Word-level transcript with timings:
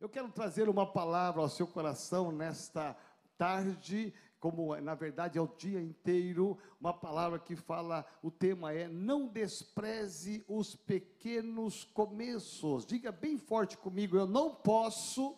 Eu 0.00 0.08
quero 0.08 0.30
trazer 0.30 0.66
uma 0.66 0.86
palavra 0.86 1.42
ao 1.42 1.48
seu 1.50 1.66
coração 1.66 2.32
nesta 2.32 2.96
tarde, 3.36 4.14
como 4.40 4.74
na 4.80 4.94
verdade 4.94 5.36
é 5.36 5.42
o 5.42 5.46
dia 5.46 5.78
inteiro, 5.78 6.56
uma 6.80 6.94
palavra 6.94 7.38
que 7.38 7.54
fala, 7.54 8.06
o 8.22 8.30
tema 8.30 8.72
é 8.72 8.88
não 8.88 9.28
despreze 9.28 10.42
os 10.48 10.74
pequenos 10.74 11.84
começos. 11.84 12.86
Diga 12.86 13.12
bem 13.12 13.36
forte 13.36 13.76
comigo, 13.76 14.16
eu 14.16 14.26
não 14.26 14.54
posso 14.54 15.36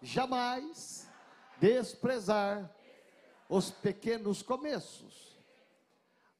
jamais 0.00 1.10
desprezar 1.60 2.72
os 3.48 3.72
pequenos 3.72 4.40
começos. 4.40 5.33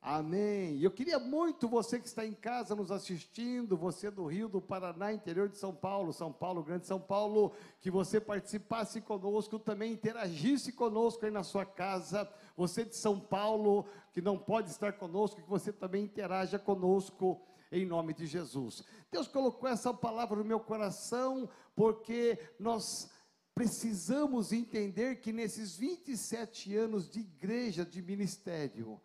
Amém. 0.07 0.79
Eu 0.83 0.91
queria 0.91 1.19
muito 1.19 1.67
você 1.67 1.99
que 1.99 2.07
está 2.07 2.27
em 2.27 2.35
casa 2.35 2.77
nos 2.77 2.91
assistindo, 2.91 3.75
você 3.75 4.11
do 4.11 4.27
Rio, 4.27 4.51
do 4.51 4.61
Paraná, 4.61 5.11
interior 5.11 5.49
de 5.49 5.57
São 5.57 5.75
Paulo, 5.75 6.13
São 6.13 6.31
Paulo, 6.31 6.63
Grande 6.63 6.87
São 6.87 7.01
Paulo, 7.01 7.55
que 7.81 7.91
você 7.91 8.21
participasse 8.21 9.01
conosco, 9.01 9.59
também 9.59 9.95
interagisse 9.95 10.73
conosco 10.73 11.25
aí 11.25 11.31
na 11.31 11.43
sua 11.43 11.65
casa. 11.65 12.31
Você 12.55 12.85
de 12.85 12.95
São 12.95 13.19
Paulo, 13.19 13.87
que 14.13 14.21
não 14.21 14.37
pode 14.37 14.69
estar 14.69 14.93
conosco, 14.93 15.41
que 15.41 15.49
você 15.49 15.73
também 15.73 16.05
interaja 16.05 16.59
conosco 16.59 17.41
em 17.73 17.87
nome 17.87 18.13
de 18.13 18.27
Jesus. 18.27 18.85
Deus 19.11 19.27
colocou 19.27 19.71
essa 19.71 19.95
palavra 19.95 20.37
no 20.37 20.45
meu 20.45 20.61
coração 20.61 21.49
porque 21.75 22.39
nós 22.61 23.11
precisamos 23.55 24.53
entender 24.53 25.23
que 25.23 25.33
nesses 25.33 25.79
27 25.79 26.77
anos 26.77 27.09
de 27.09 27.21
igreja, 27.21 27.87
de 27.87 28.03
ministério, 28.03 29.01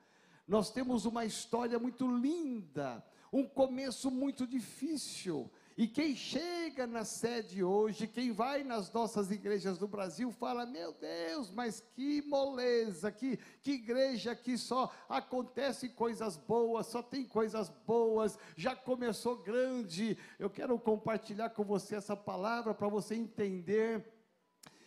nós 0.49 0.71
temos 0.71 1.05
uma 1.05 1.25
história 1.25 1.77
muito 1.77 2.09
linda, 2.09 3.05
um 3.31 3.47
começo 3.47 4.09
muito 4.09 4.47
difícil. 4.47 5.49
E 5.77 5.87
quem 5.87 6.15
chega 6.15 6.87
na 6.87 7.05
sede 7.05 7.63
hoje, 7.63 8.07
quem 8.07 8.31
vai 8.31 8.63
nas 8.63 8.91
nossas 8.91 9.29
igrejas 9.29 9.77
do 9.77 9.87
Brasil, 9.87 10.31
fala: 10.31 10.65
Meu 10.65 10.91
Deus, 10.91 11.51
mas 11.51 11.79
que 11.93 12.23
moleza, 12.23 13.11
que, 13.11 13.37
que 13.61 13.73
igreja 13.73 14.35
que 14.35 14.57
só 14.57 14.91
acontece 15.07 15.87
coisas 15.89 16.35
boas, 16.35 16.87
só 16.87 17.03
tem 17.03 17.25
coisas 17.25 17.69
boas, 17.85 18.37
já 18.57 18.75
começou 18.75 19.37
grande. 19.37 20.17
Eu 20.39 20.49
quero 20.49 20.77
compartilhar 20.79 21.51
com 21.51 21.63
você 21.63 21.95
essa 21.95 22.17
palavra 22.17 22.73
para 22.73 22.87
você 22.89 23.13
entender 23.13 24.03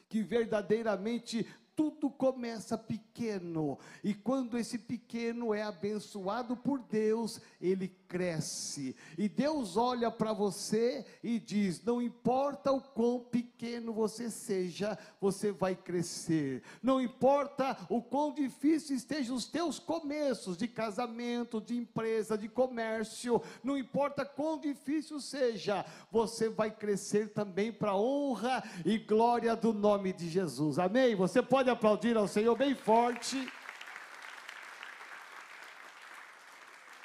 que 0.08 0.22
verdadeiramente 0.22 1.46
tudo 1.74 2.10
começa 2.10 2.76
pequeno, 2.76 3.78
e 4.04 4.12
quando 4.14 4.58
esse 4.58 4.78
pequeno 4.78 5.54
é 5.54 5.62
abençoado 5.62 6.56
por 6.56 6.80
Deus, 6.80 7.40
ele 7.60 7.88
cresce. 8.12 8.94
E 9.16 9.26
Deus 9.26 9.78
olha 9.78 10.10
para 10.10 10.34
você 10.34 11.06
e 11.24 11.38
diz: 11.38 11.82
não 11.82 12.02
importa 12.02 12.70
o 12.70 12.78
quão 12.78 13.18
pequeno 13.18 13.90
você 13.90 14.28
seja, 14.28 14.98
você 15.18 15.50
vai 15.50 15.74
crescer. 15.74 16.62
Não 16.82 17.00
importa 17.00 17.74
o 17.88 18.02
quão 18.02 18.34
difícil 18.34 18.94
estejam 18.94 19.34
os 19.34 19.46
teus 19.46 19.78
começos 19.78 20.58
de 20.58 20.68
casamento, 20.68 21.58
de 21.58 21.74
empresa, 21.74 22.36
de 22.36 22.48
comércio, 22.48 23.40
não 23.64 23.78
importa 23.78 24.26
quão 24.26 24.58
difícil 24.60 25.18
seja, 25.18 25.86
você 26.10 26.50
vai 26.50 26.70
crescer 26.70 27.30
também 27.30 27.72
para 27.72 27.92
a 27.92 27.96
honra 27.98 28.62
e 28.84 28.98
glória 28.98 29.56
do 29.56 29.72
nome 29.72 30.12
de 30.12 30.28
Jesus. 30.28 30.78
Amém? 30.78 31.14
Você 31.14 31.40
pode 31.40 31.70
aplaudir 31.70 32.16
ao 32.18 32.28
Senhor 32.28 32.54
bem 32.56 32.74
forte. 32.74 33.48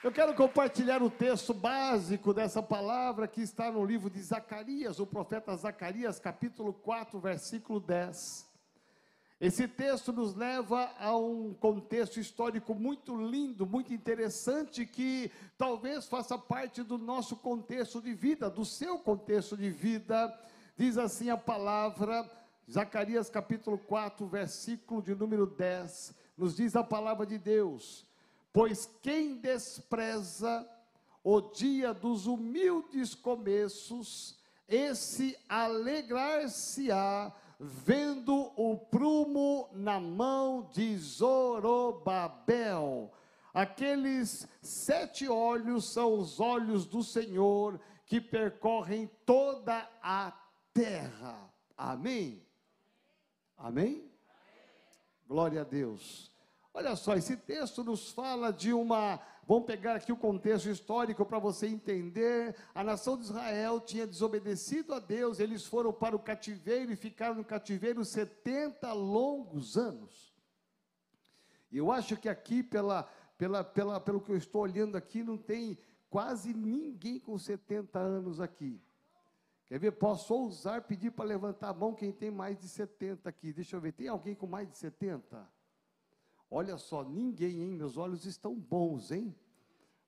Eu 0.08 0.12
quero 0.14 0.34
compartilhar 0.34 1.04
o 1.04 1.10
texto 1.10 1.54
básico 1.54 2.34
dessa 2.34 2.64
palavra 2.64 3.28
que 3.28 3.42
está 3.42 3.70
no 3.70 3.84
livro 3.84 4.10
de 4.10 4.22
Zacarias, 4.22 5.02
o 5.02 5.06
profeta 5.06 5.54
Zacarias, 5.58 6.18
capítulo 6.18 6.72
4, 6.72 7.20
versículo 7.20 7.82
10. 7.82 8.48
Esse 9.38 9.68
texto 9.68 10.14
nos 10.14 10.34
leva 10.34 10.94
a 10.98 11.14
um 11.18 11.54
contexto 11.54 12.22
histórico 12.22 12.74
muito 12.74 13.18
lindo, 13.18 13.66
muito 13.66 13.94
interessante, 13.94 14.86
que 14.86 15.30
talvez 15.58 16.06
faça 16.06 16.38
parte 16.38 16.84
do 16.84 16.98
nosso 16.98 17.36
contexto 17.36 18.02
de 18.02 18.14
vida, 18.14 18.50
do 18.50 18.64
seu 18.64 18.98
contexto 19.00 19.58
de 19.58 19.70
vida. 19.70 20.34
Diz 20.78 20.98
assim 20.98 21.30
a 21.30 21.36
palavra, 21.36 22.26
Zacarias 22.72 23.30
capítulo 23.30 23.78
4, 23.78 24.26
versículo 24.26 25.02
de 25.02 25.14
número 25.14 25.46
10, 25.46 26.16
nos 26.38 26.56
diz 26.56 26.78
a 26.78 26.84
palavra 26.84 27.26
de 27.26 27.38
Deus 27.38 28.07
Pois 28.58 28.90
quem 29.04 29.38
despreza 29.38 30.68
o 31.24 31.40
dia 31.40 31.94
dos 31.94 32.26
humildes 32.26 33.14
começos, 33.14 34.36
esse 34.68 35.38
alegrar-se-á 35.48 37.32
vendo 37.60 38.52
o 38.56 38.76
prumo 38.76 39.70
na 39.74 40.00
mão 40.00 40.68
de 40.74 40.98
Zorobabel. 40.98 41.54
Aqueles 43.54 44.48
sete 44.60 45.30
olhos 45.30 45.94
são 45.94 46.18
os 46.18 46.40
olhos 46.40 46.88
do 46.88 47.04
Senhor 47.04 47.80
que 48.08 48.20
percorrem 48.20 49.08
toda 49.24 49.88
a 50.02 50.36
terra. 50.74 51.48
Amém? 51.78 52.44
Amém? 53.56 54.12
Glória 55.28 55.62
a 55.62 55.64
Deus. 55.64 56.36
Olha 56.78 56.96
só, 56.96 57.16
esse 57.16 57.36
texto 57.36 57.84
nos 57.84 58.12
fala 58.12 58.54
de 58.54 58.72
uma. 58.72 59.20
Vamos 59.48 59.66
pegar 59.66 59.96
aqui 59.96 60.12
o 60.12 60.16
contexto 60.16 60.70
histórico 60.70 61.26
para 61.26 61.40
você 61.40 61.66
entender. 61.66 62.56
A 62.76 62.84
nação 62.84 63.18
de 63.18 63.24
Israel 63.24 63.80
tinha 63.80 64.06
desobedecido 64.06 64.94
a 64.94 65.00
Deus, 65.00 65.40
eles 65.40 65.66
foram 65.66 65.92
para 65.92 66.16
o 66.16 66.20
cativeiro 66.20 66.92
e 66.92 66.96
ficaram 66.96 67.34
no 67.34 67.44
cativeiro 67.44 68.06
70 68.06 68.94
longos 68.94 69.76
anos. 69.76 70.36
E 71.72 71.80
eu 71.80 71.92
acho 71.92 72.16
que 72.16 72.30
aqui, 72.30 72.62
pela, 72.62 73.10
pela, 73.40 73.64
pela, 73.64 74.00
pelo 74.00 74.22
que 74.22 74.32
eu 74.32 74.38
estou 74.38 74.62
olhando 74.62 74.96
aqui, 74.96 75.24
não 75.24 75.36
tem 75.36 75.80
quase 76.12 76.54
ninguém 76.54 77.20
com 77.20 77.40
70 77.40 77.98
anos 77.98 78.40
aqui. 78.40 78.80
Quer 79.66 79.80
ver? 79.80 79.94
Posso 79.94 80.32
ousar 80.32 80.84
pedir 80.84 81.10
para 81.10 81.26
levantar 81.26 81.70
a 81.70 81.74
mão 81.74 81.96
quem 81.96 82.12
tem 82.12 82.30
mais 82.30 82.56
de 82.56 82.70
70 82.70 83.28
aqui. 83.28 83.52
Deixa 83.52 83.76
eu 83.76 83.82
ver, 83.82 83.94
tem 83.94 84.08
alguém 84.08 84.36
com 84.36 84.46
mais 84.46 84.70
de 84.70 84.78
70? 84.78 85.57
Olha 86.50 86.78
só, 86.78 87.04
ninguém, 87.04 87.62
hein? 87.62 87.74
Meus 87.74 87.98
olhos 87.98 88.26
estão 88.26 88.56
bons, 88.56 89.12
hein? 89.12 89.36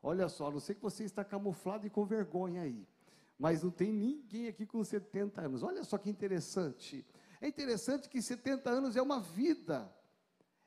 Olha 0.02 0.30
só, 0.30 0.50
não 0.50 0.60
sei 0.60 0.76
que 0.76 0.82
você 0.82 1.04
está 1.04 1.24
camuflado 1.24 1.86
e 1.86 1.90
com 1.90 2.06
vergonha 2.06 2.62
aí. 2.62 2.88
Mas 3.38 3.64
não 3.64 3.72
tem 3.72 3.92
ninguém 3.92 4.48
aqui 4.48 4.66
com 4.66 4.84
70 4.84 5.42
anos. 5.42 5.64
Olha 5.64 5.84
só 5.84 5.98
que 5.98 6.10
interessante. 6.10 7.06
É 7.42 7.48
interessante 7.48 8.10
que 8.10 8.22
70 8.22 8.70
anos 8.70 8.96
é 8.96 9.02
uma 9.02 9.20
vida. 9.20 9.94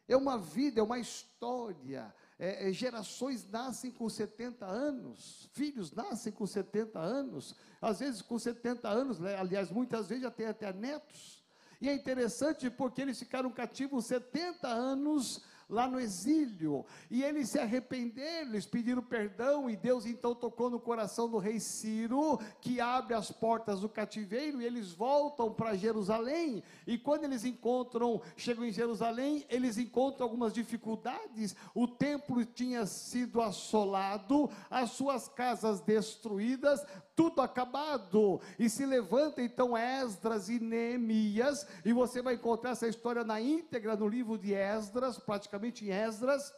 É 0.09 0.17
uma 0.17 0.37
vida, 0.37 0.81
é 0.81 0.83
uma 0.83 0.99
história. 0.99 2.15
É, 2.39 2.69
é, 2.69 2.73
gerações 2.73 3.49
nascem 3.49 3.91
com 3.91 4.09
70 4.09 4.67
anos, 4.67 5.49
filhos 5.53 5.93
nascem 5.93 6.33
com 6.33 6.45
70 6.45 6.99
anos, 6.99 7.55
às 7.81 8.01
vezes 8.01 8.21
com 8.21 8.37
70 8.37 8.89
anos, 8.89 9.21
né? 9.21 9.37
aliás, 9.37 9.71
muitas 9.71 10.09
vezes 10.09 10.25
já 10.25 10.31
tem 10.31 10.47
até 10.47 10.73
netos. 10.73 11.45
E 11.81 11.89
é 11.89 11.95
interessante 11.95 12.69
porque 12.69 13.01
eles 13.01 13.19
ficaram 13.19 13.51
cativos 13.51 14.07
70 14.07 14.67
anos 14.67 15.43
lá 15.73 15.89
no 15.89 15.99
exílio, 15.99 16.85
e 17.11 17.25
eles 17.25 17.49
se 17.49 17.59
arrependeram, 17.59 18.51
eles 18.51 18.67
pediram 18.67 19.03
perdão, 19.03 19.71
e 19.71 19.75
Deus 19.75 20.05
então 20.05 20.35
tocou 20.35 20.69
no 20.69 20.79
coração 20.79 21.29
do 21.29 21.39
rei 21.39 21.59
Ciro, 21.59 22.39
que 22.61 22.79
abre 22.79 23.15
as 23.15 23.33
portas 23.33 23.81
do 23.81 23.89
cativeiro, 23.89 24.61
e 24.61 24.67
eles 24.67 24.93
voltam 24.93 25.51
para 25.51 25.75
Jerusalém, 25.75 26.63
e 26.87 26.99
quando 26.99 27.25
eles 27.25 27.45
encontram, 27.47 28.21
chegam 28.37 28.67
em 28.67 28.71
Jerusalém, 28.71 29.47
eles 29.49 29.79
encontram 29.79 30.27
algumas 30.27 30.53
dificuldades, 30.53 31.57
o 31.75 31.89
templo 31.89 32.45
tinha 32.45 32.85
sido 32.85 33.41
assolado, 33.41 34.51
as 34.71 34.91
suas 34.91 35.27
casas 35.27 35.81
destruídas, 35.81 36.85
tudo 37.15 37.41
acabado. 37.41 38.41
E 38.59 38.69
se 38.69 38.85
levanta 38.87 39.43
então 39.43 39.77
Esdras 39.77 40.49
e 40.49 40.59
Neemias, 40.59 41.67
e 41.85 41.93
você 41.93 42.23
vai 42.23 42.35
encontrar 42.35 42.71
essa 42.71 42.89
história 42.89 43.25
na 43.25 43.41
íntegra 43.41 43.97
no 43.97 44.09
livro 44.09 44.39
de 44.39 44.55
Esdras, 44.55 45.19
praticamente 45.19 45.85
em 45.85 45.91
Esdras. 45.91 46.53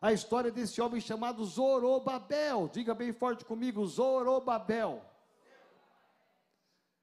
A 0.00 0.12
história 0.12 0.50
desse 0.50 0.80
homem 0.80 1.00
chamado 1.00 1.44
Zorobabel. 1.44 2.68
Diga 2.72 2.94
bem 2.94 3.12
forte 3.12 3.44
comigo, 3.44 3.86
Zorobabel. 3.86 5.04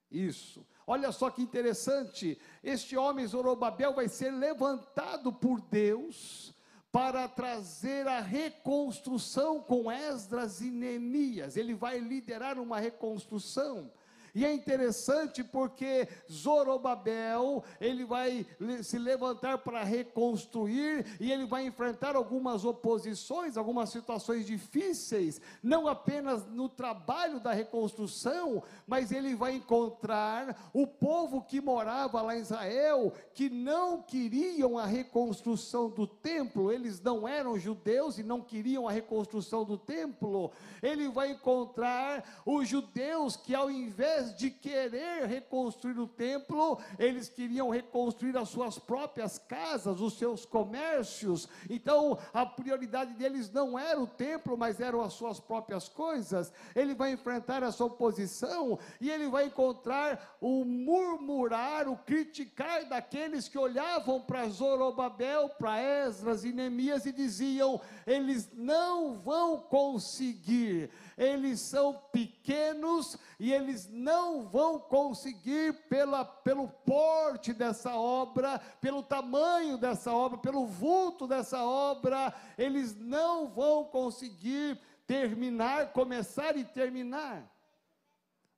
Isso. 0.10 0.66
Olha 0.86 1.12
só 1.12 1.30
que 1.30 1.42
interessante. 1.42 2.40
Este 2.64 2.98
homem 2.98 3.28
Zorobabel 3.28 3.94
vai 3.94 4.08
ser 4.08 4.32
levantado 4.32 5.32
por 5.32 5.62
Deus 5.62 6.56
para 6.92 7.28
trazer 7.28 8.08
a 8.08 8.22
reconstrução 8.22 9.62
com 9.62 9.92
Esdras 9.92 10.62
e 10.62 10.72
Neemias. 10.72 11.58
Ele 11.58 11.74
vai 11.74 12.00
liderar 12.00 12.60
uma 12.60 12.80
reconstrução. 12.80 13.92
E 14.38 14.46
é 14.46 14.54
interessante 14.54 15.44
porque 15.44 16.08
Zorobabel, 16.32 17.64
ele 17.82 18.06
vai 18.06 18.46
se 18.84 19.00
levantar 19.00 19.58
para 19.58 19.84
reconstruir 19.84 21.08
e 21.20 21.32
ele 21.32 21.48
vai 21.48 21.66
enfrentar 21.66 22.16
algumas 22.16 22.64
oposições, 22.64 23.58
algumas 23.58 23.90
situações 23.90 24.46
difíceis, 24.46 25.42
não 25.64 25.88
apenas 25.88 26.46
no 26.46 26.70
trabalho 26.70 27.40
da 27.40 27.52
reconstrução, 27.52 28.62
mas 28.86 29.12
ele 29.12 29.34
vai 29.34 29.56
encontrar 29.56 30.70
o 30.72 30.86
povo 30.86 31.42
que 31.42 31.60
morava 31.60 32.22
lá 32.22 32.38
em 32.38 32.42
Israel, 32.42 33.12
que 33.34 33.50
não 33.50 34.04
queriam 34.04 34.78
a 34.78 34.86
reconstrução 34.86 35.90
do 35.90 36.06
templo, 36.06 36.72
eles 36.72 37.02
não 37.02 37.28
eram 37.28 37.58
judeus 37.58 38.20
e 38.20 38.24
não 38.24 38.40
queriam 38.42 38.88
a 38.88 38.92
reconstrução 38.92 39.66
do 39.66 39.80
templo. 39.80 40.52
Ele 40.84 41.10
vai 41.10 41.32
encontrar 41.32 42.44
os 42.46 42.68
judeus 42.68 43.36
que, 43.36 43.56
ao 43.56 43.72
invés 43.72 44.27
de 44.36 44.50
querer 44.50 45.26
reconstruir 45.26 46.00
o 46.00 46.08
templo, 46.08 46.80
eles 46.98 47.30
queriam 47.30 47.70
reconstruir 47.70 48.36
as 48.38 48.50
suas 48.50 48.78
próprias 48.80 49.38
casas, 49.38 50.02
os 50.02 50.18
seus 50.18 50.46
comércios. 50.46 51.48
Então, 51.70 52.18
a 52.34 52.46
prioridade 52.46 53.14
deles 53.14 53.52
não 53.52 53.78
era 53.78 54.00
o 54.00 54.08
templo, 54.08 54.58
mas 54.58 54.80
eram 54.80 55.02
as 55.02 55.14
suas 55.14 55.40
próprias 55.40 55.88
coisas. 55.88 56.52
Ele 56.76 56.94
vai 56.94 57.12
enfrentar 57.12 57.64
essa 57.64 57.86
oposição 57.86 58.80
e 59.00 59.10
ele 59.10 59.28
vai 59.28 59.46
encontrar 59.46 60.38
o 60.42 60.66
murmurar, 60.66 61.88
o 61.88 61.98
criticar 61.98 62.88
daqueles 62.88 63.48
que 63.48 63.58
olhavam 63.58 64.22
para 64.22 64.48
Zorobabel, 64.50 65.50
para 65.50 65.80
Esdras 65.80 66.44
e 66.44 66.52
Neemias 66.52 67.06
e 67.06 67.12
diziam: 67.12 67.80
eles 68.06 68.50
não 68.54 69.18
vão 69.20 69.60
conseguir, 69.60 70.90
eles 71.18 71.60
são 71.60 71.94
pequenos 72.12 73.18
e 73.40 73.52
eles 73.52 73.90
não 73.90 74.48
vão 74.48 74.80
conseguir, 74.80 75.74
pela, 75.90 76.24
pelo 76.24 76.68
porte 76.68 77.54
dessa 77.54 77.96
obra, 77.96 78.60
pelo 78.80 79.02
tamanho 79.02 79.78
dessa 79.78 80.14
obra, 80.14 80.38
pelo 80.38 80.68
vulto 80.68 81.28
dessa 81.28 81.64
obra, 81.64 82.34
eles 82.58 82.96
não 82.96 83.48
vão 83.48 83.86
conseguir 83.86 84.80
terminar, 85.08 85.92
começar 85.92 86.56
e 86.56 86.64
terminar. 86.64 87.52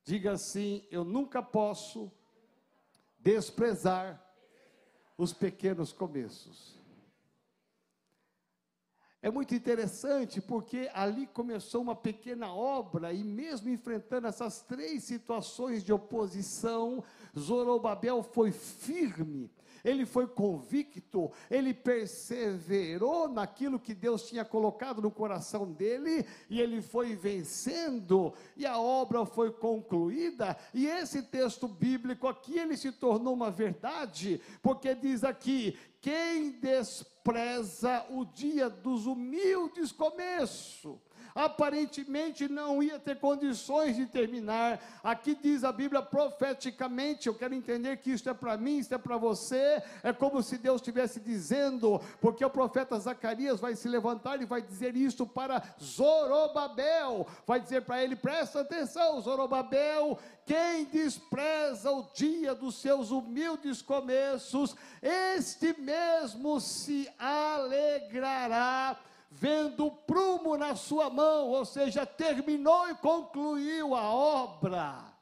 Diga 0.04 0.32
assim: 0.32 0.84
eu 0.90 1.04
nunca 1.04 1.42
posso 1.42 2.12
desprezar 3.18 4.20
os 5.16 5.32
pequenos 5.32 5.92
começos. 5.92 6.79
É 9.22 9.30
muito 9.30 9.54
interessante 9.54 10.40
porque 10.40 10.88
ali 10.94 11.26
começou 11.26 11.82
uma 11.82 11.94
pequena 11.94 12.50
obra 12.54 13.12
e 13.12 13.22
mesmo 13.22 13.68
enfrentando 13.68 14.26
essas 14.26 14.62
três 14.62 15.04
situações 15.04 15.84
de 15.84 15.92
oposição, 15.92 17.04
Zorobabel 17.38 18.22
foi 18.22 18.50
firme, 18.50 19.50
ele 19.84 20.06
foi 20.06 20.26
convicto, 20.26 21.30
ele 21.50 21.74
perseverou 21.74 23.28
naquilo 23.28 23.78
que 23.78 23.94
Deus 23.94 24.26
tinha 24.26 24.44
colocado 24.44 25.02
no 25.02 25.10
coração 25.10 25.70
dele, 25.70 26.24
e 26.48 26.60
ele 26.60 26.80
foi 26.82 27.14
vencendo, 27.14 28.32
e 28.56 28.66
a 28.66 28.78
obra 28.78 29.24
foi 29.24 29.50
concluída. 29.50 30.56
E 30.72 30.86
esse 30.86 31.22
texto 31.22 31.68
bíblico 31.68 32.26
aqui, 32.26 32.58
ele 32.58 32.76
se 32.76 32.92
tornou 32.92 33.34
uma 33.34 33.50
verdade, 33.50 34.40
porque 34.62 34.94
diz 34.94 35.24
aqui: 35.24 35.78
quem 36.00 36.50
despreza 37.32 38.06
o 38.10 38.24
dia 38.24 38.68
dos 38.68 39.06
humildes 39.06 39.92
começo, 39.92 41.00
aparentemente 41.34 42.48
não 42.48 42.82
ia 42.82 42.98
ter 42.98 43.18
condições 43.18 43.96
de 43.96 44.06
terminar. 44.06 44.80
Aqui 45.02 45.34
diz 45.34 45.64
a 45.64 45.72
Bíblia 45.72 46.02
profeticamente, 46.02 47.26
eu 47.26 47.34
quero 47.34 47.54
entender 47.54 47.98
que 47.98 48.10
isso 48.10 48.28
é 48.28 48.34
para 48.34 48.56
mim, 48.56 48.78
isso 48.78 48.94
é 48.94 48.98
para 48.98 49.16
você, 49.16 49.82
é 50.02 50.12
como 50.12 50.42
se 50.42 50.58
Deus 50.58 50.80
estivesse 50.80 51.20
dizendo, 51.20 52.00
porque 52.20 52.44
o 52.44 52.50
profeta 52.50 52.98
Zacarias 52.98 53.60
vai 53.60 53.74
se 53.74 53.88
levantar 53.88 54.40
e 54.40 54.46
vai 54.46 54.62
dizer 54.62 54.96
isso 54.96 55.26
para 55.26 55.62
Zorobabel, 55.82 57.26
vai 57.46 57.60
dizer 57.60 57.82
para 57.82 58.02
ele: 58.02 58.16
presta 58.16 58.60
atenção, 58.60 59.20
Zorobabel, 59.20 60.18
quem 60.46 60.84
despreza 60.84 61.90
o 61.92 62.08
dia 62.12 62.54
dos 62.54 62.76
seus 62.76 63.10
humildes 63.10 63.82
começos, 63.82 64.74
este 65.00 65.80
mesmo 65.80 66.60
se 66.60 67.08
alegrará 67.18 68.98
vendo 69.30 69.86
o 69.86 69.90
prumo 69.92 70.56
na 70.56 70.74
sua 70.74 71.08
mão, 71.08 71.48
ou 71.48 71.64
seja, 71.64 72.04
terminou 72.04 72.88
e 72.88 72.94
concluiu 72.96 73.94
a 73.94 74.02
obra. 74.12 75.14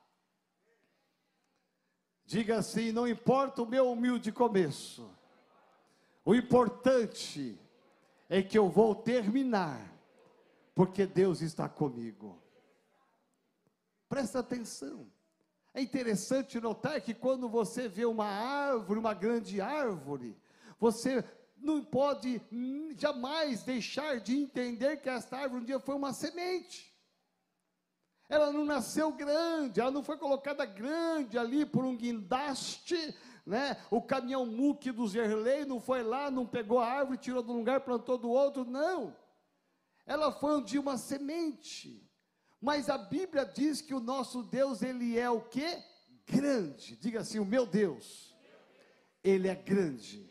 Diga 2.24 2.58
assim: 2.58 2.90
não 2.90 3.06
importa 3.06 3.62
o 3.62 3.66
meu 3.66 3.90
humilde 3.90 4.32
começo, 4.32 5.10
o 6.24 6.34
importante 6.34 7.58
é 8.28 8.42
que 8.42 8.58
eu 8.58 8.68
vou 8.68 8.94
terminar, 8.94 9.80
porque 10.74 11.06
Deus 11.06 11.42
está 11.42 11.68
comigo. 11.68 12.42
Presta 14.08 14.38
atenção. 14.38 15.06
É 15.74 15.82
interessante 15.82 16.58
notar 16.60 17.00
que 17.00 17.12
quando 17.12 17.48
você 17.48 17.88
vê 17.88 18.06
uma 18.06 18.26
árvore, 18.26 18.98
uma 18.98 19.14
grande 19.14 19.60
árvore, 19.60 20.36
você 20.78 21.22
não 21.60 21.84
pode 21.84 22.40
jamais 22.96 23.62
deixar 23.62 24.20
de 24.20 24.36
entender 24.36 24.98
que 24.98 25.08
esta 25.08 25.38
árvore 25.38 25.62
um 25.62 25.64
dia 25.64 25.80
foi 25.80 25.94
uma 25.94 26.12
semente. 26.12 26.94
Ela 28.28 28.52
não 28.52 28.64
nasceu 28.64 29.10
grande, 29.12 29.80
ela 29.80 29.90
não 29.90 30.02
foi 30.02 30.18
colocada 30.18 30.66
grande 30.66 31.38
ali 31.38 31.64
por 31.64 31.84
um 31.84 31.96
guindaste, 31.96 33.16
né? 33.46 33.82
O 33.90 34.02
caminhão 34.02 34.44
muque 34.44 34.92
do 34.92 35.08
Zerlei 35.08 35.64
não 35.64 35.80
foi 35.80 36.02
lá, 36.02 36.30
não 36.30 36.46
pegou 36.46 36.78
a 36.78 36.86
árvore, 36.86 37.16
tirou 37.16 37.42
de 37.42 37.50
um 37.50 37.56
lugar, 37.56 37.80
plantou 37.80 38.18
do 38.18 38.28
outro, 38.28 38.66
não. 38.66 39.16
Ela 40.04 40.30
foi 40.30 40.58
um 40.58 40.62
dia 40.62 40.80
uma 40.80 40.98
semente. 40.98 42.06
Mas 42.60 42.90
a 42.90 42.98
Bíblia 42.98 43.46
diz 43.46 43.80
que 43.80 43.94
o 43.94 44.00
nosso 44.00 44.42
Deus, 44.42 44.82
ele 44.82 45.18
é 45.18 45.30
o 45.30 45.40
que? 45.40 45.82
Grande. 46.26 46.96
Diga 46.96 47.20
assim, 47.20 47.38
o 47.38 47.44
meu 47.44 47.64
Deus, 47.64 48.36
ele 49.22 49.48
é 49.48 49.54
grande. 49.54 50.28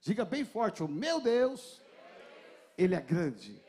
Diga 0.00 0.24
bem 0.24 0.44
forte: 0.44 0.82
o 0.82 0.88
meu 0.88 1.20
Deus, 1.20 1.80
Ele 2.76 2.94
é 2.94 3.00
grande. 3.00 3.62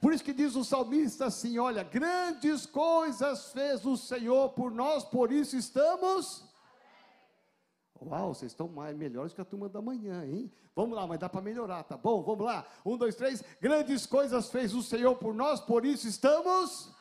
Por 0.00 0.12
isso 0.12 0.24
que 0.24 0.32
diz 0.32 0.56
o 0.56 0.64
salmista 0.64 1.26
assim: 1.26 1.58
olha, 1.58 1.84
grandes 1.84 2.66
coisas 2.66 3.52
fez 3.52 3.86
o 3.86 3.96
Senhor 3.96 4.50
por 4.50 4.72
nós, 4.72 5.04
por 5.04 5.30
isso 5.30 5.56
estamos. 5.56 6.44
Uau, 8.04 8.34
vocês 8.34 8.50
estão 8.50 8.66
mais 8.66 8.96
melhores 8.96 9.32
que 9.32 9.40
a 9.40 9.44
turma 9.44 9.68
da 9.68 9.80
manhã, 9.80 10.26
hein? 10.26 10.52
Vamos 10.74 10.96
lá, 10.96 11.06
mas 11.06 11.20
dá 11.20 11.28
para 11.28 11.40
melhorar, 11.40 11.84
tá 11.84 11.96
bom? 11.96 12.20
Vamos 12.22 12.44
lá. 12.44 12.66
Um, 12.84 12.96
dois, 12.96 13.14
três. 13.14 13.44
Grandes 13.60 14.04
coisas 14.04 14.50
fez 14.50 14.74
o 14.74 14.82
Senhor 14.82 15.14
por 15.16 15.32
nós, 15.32 15.60
por 15.60 15.84
isso 15.84 16.08
estamos. 16.08 16.92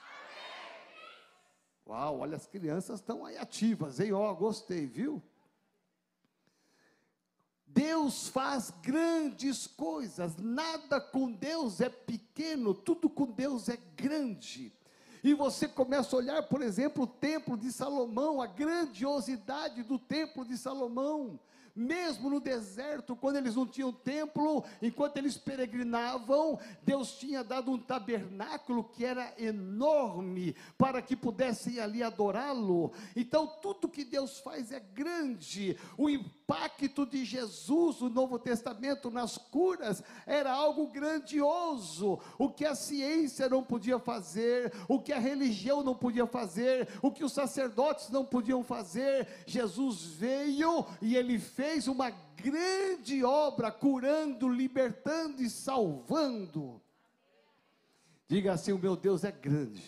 Uau, 1.87 2.19
olha, 2.19 2.37
as 2.37 2.45
crianças 2.45 2.99
estão 2.99 3.25
aí 3.25 3.35
ativas, 3.37 3.99
hein? 3.99 4.13
Ó, 4.13 4.31
gostei, 4.35 4.85
viu? 4.85 5.23
Deus 7.73 8.28
faz 8.28 8.73
grandes 8.81 9.68
coisas, 9.68 10.35
nada 10.37 10.99
com 10.99 11.31
Deus 11.31 11.80
é 11.81 11.90
pequeno, 11.90 12.73
tudo 12.73 13.09
com 13.09 13.25
Deus 13.25 13.69
é 13.69 13.78
grande. 13.95 14.73
E 15.23 15.33
você 15.33 15.68
começa 15.68 16.16
a 16.16 16.19
olhar, 16.19 16.44
por 16.44 16.61
exemplo, 16.61 17.04
o 17.04 17.07
templo 17.07 17.56
de 17.56 17.71
Salomão, 17.71 18.42
a 18.42 18.47
grandiosidade 18.47 19.83
do 19.83 19.99
templo 19.99 20.44
de 20.44 20.57
Salomão 20.57 21.40
mesmo 21.75 22.30
no 22.30 22.40
deserto, 22.40 23.16
quando 23.16 23.37
eles 23.37 23.56
não 23.56 23.66
tinham 23.66 23.92
templo, 23.92 24.63
enquanto 24.81 25.18
eles 25.18 25.37
peregrinavam, 25.37 26.59
Deus 26.83 27.13
tinha 27.13 27.44
dado 27.44 27.71
um 27.71 27.78
tabernáculo 27.78 28.83
que 28.83 29.06
era 29.06 29.33
enorme 29.37 30.56
para 30.78 31.01
que 31.01 31.16
pudessem 31.16 31.80
ali 31.80 32.04
adorá-lo. 32.04 32.92
Então, 33.16 33.47
tudo 33.61 33.90
que 33.90 34.04
Deus 34.04 34.40
faz 34.40 34.71
é 34.71 34.80
grande. 34.80 35.78
O 35.97 36.09
impacto 36.09 37.06
de 37.06 37.23
Jesus, 37.23 38.01
o 38.01 38.09
Novo 38.09 38.37
Testamento, 38.37 39.09
nas 39.09 39.37
curas, 39.37 40.04
era 40.25 40.51
algo 40.51 40.87
grandioso. 40.87 42.19
O 42.37 42.49
que 42.49 42.66
a 42.66 42.75
ciência 42.75 43.47
não 43.47 43.63
podia 43.63 43.99
fazer, 43.99 44.73
o 44.87 44.99
que 44.99 45.13
a 45.13 45.19
religião 45.19 45.83
não 45.83 45.95
podia 45.95 46.28
fazer, 46.28 46.87
o 47.01 47.11
que 47.11 47.23
os 47.23 47.31
sacerdotes 47.31 48.09
não 48.09 48.25
podiam 48.25 48.63
fazer, 48.63 49.28
Jesus 49.45 50.04
veio 50.04 50.85
e 51.01 51.16
ele 51.16 51.40
fez 51.40 51.60
fez 51.61 51.87
uma 51.87 52.09
grande 52.09 53.23
obra 53.23 53.71
curando, 53.71 54.49
libertando 54.49 55.44
e 55.44 55.49
salvando. 55.49 56.81
Diga 58.27 58.53
assim: 58.53 58.71
o 58.71 58.80
meu 58.80 58.95
Deus 58.95 59.23
é 59.23 59.31
grande. 59.31 59.83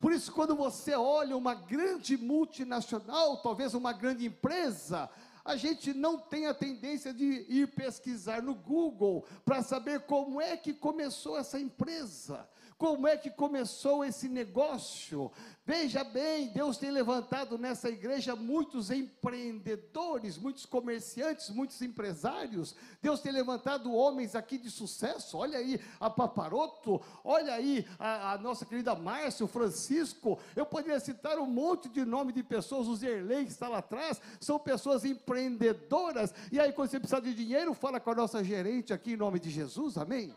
Por 0.00 0.10
isso, 0.10 0.32
quando 0.32 0.56
você 0.56 0.94
olha 0.94 1.36
uma 1.36 1.54
grande 1.54 2.16
multinacional, 2.16 3.42
talvez 3.42 3.74
uma 3.74 3.92
grande 3.92 4.24
empresa, 4.24 5.10
a 5.44 5.56
gente 5.56 5.92
não 5.92 6.18
tem 6.18 6.46
a 6.46 6.54
tendência 6.54 7.12
de 7.12 7.44
ir 7.46 7.74
pesquisar 7.74 8.40
no 8.42 8.54
Google 8.54 9.26
para 9.44 9.62
saber 9.62 10.00
como 10.06 10.40
é 10.40 10.56
que 10.56 10.72
começou 10.72 11.36
essa 11.36 11.60
empresa 11.60 12.48
Como 12.78 13.08
é 13.08 13.16
que 13.16 13.28
começou 13.28 14.04
esse 14.04 14.28
negócio? 14.28 15.32
Veja 15.66 16.04
bem, 16.04 16.46
Deus 16.50 16.78
tem 16.78 16.92
levantado 16.92 17.58
nessa 17.58 17.88
igreja 17.90 18.36
muitos 18.36 18.88
empreendedores, 18.92 20.38
muitos 20.38 20.64
comerciantes, 20.64 21.50
muitos 21.50 21.82
empresários. 21.82 22.76
Deus 23.02 23.20
tem 23.20 23.32
levantado 23.32 23.92
homens 23.92 24.36
aqui 24.36 24.56
de 24.56 24.70
sucesso. 24.70 25.36
Olha 25.36 25.58
aí 25.58 25.80
a 25.98 26.08
Paparoto, 26.08 27.02
olha 27.24 27.52
aí 27.52 27.84
a, 27.98 28.34
a 28.34 28.38
nossa 28.38 28.64
querida 28.64 28.94
Márcia, 28.94 29.44
o 29.44 29.48
Francisco. 29.48 30.38
Eu 30.54 30.64
poderia 30.64 31.00
citar 31.00 31.36
um 31.36 31.46
monte 31.46 31.88
de 31.88 32.04
nome 32.04 32.32
de 32.32 32.44
pessoas, 32.44 32.86
o 32.86 32.94
Zerlei 32.94 33.44
que 33.44 33.50
está 33.50 33.68
lá 33.68 33.78
atrás, 33.78 34.20
são 34.38 34.56
pessoas 34.56 35.04
empreendedoras. 35.04 36.32
E 36.52 36.60
aí, 36.60 36.72
quando 36.72 36.90
você 36.90 37.00
precisa 37.00 37.20
de 37.20 37.34
dinheiro, 37.34 37.74
fala 37.74 37.98
com 37.98 38.12
a 38.12 38.14
nossa 38.14 38.44
gerente 38.44 38.92
aqui 38.92 39.14
em 39.14 39.16
nome 39.16 39.40
de 39.40 39.50
Jesus, 39.50 39.98
amém? 39.98 40.32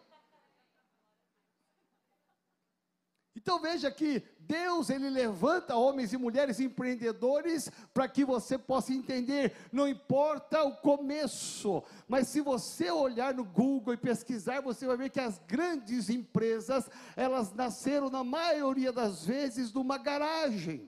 Então 3.41 3.59
veja 3.59 3.89
que 3.89 4.21
Deus 4.39 4.91
ele 4.91 5.09
levanta 5.09 5.75
homens 5.75 6.13
e 6.13 6.17
mulheres 6.17 6.59
empreendedores 6.59 7.71
para 7.91 8.07
que 8.07 8.23
você 8.23 8.55
possa 8.55 8.93
entender, 8.93 9.55
não 9.71 9.87
importa 9.87 10.63
o 10.63 10.75
começo, 10.77 11.83
mas 12.07 12.27
se 12.27 12.39
você 12.39 12.91
olhar 12.91 13.33
no 13.33 13.43
Google 13.43 13.95
e 13.95 13.97
pesquisar, 13.97 14.61
você 14.61 14.85
vai 14.85 14.95
ver 14.95 15.09
que 15.09 15.19
as 15.19 15.39
grandes 15.47 16.07
empresas, 16.07 16.87
elas 17.15 17.51
nasceram 17.53 18.11
na 18.11 18.23
maioria 18.23 18.93
das 18.93 19.25
vezes 19.25 19.73
numa 19.73 19.97
garagem. 19.97 20.87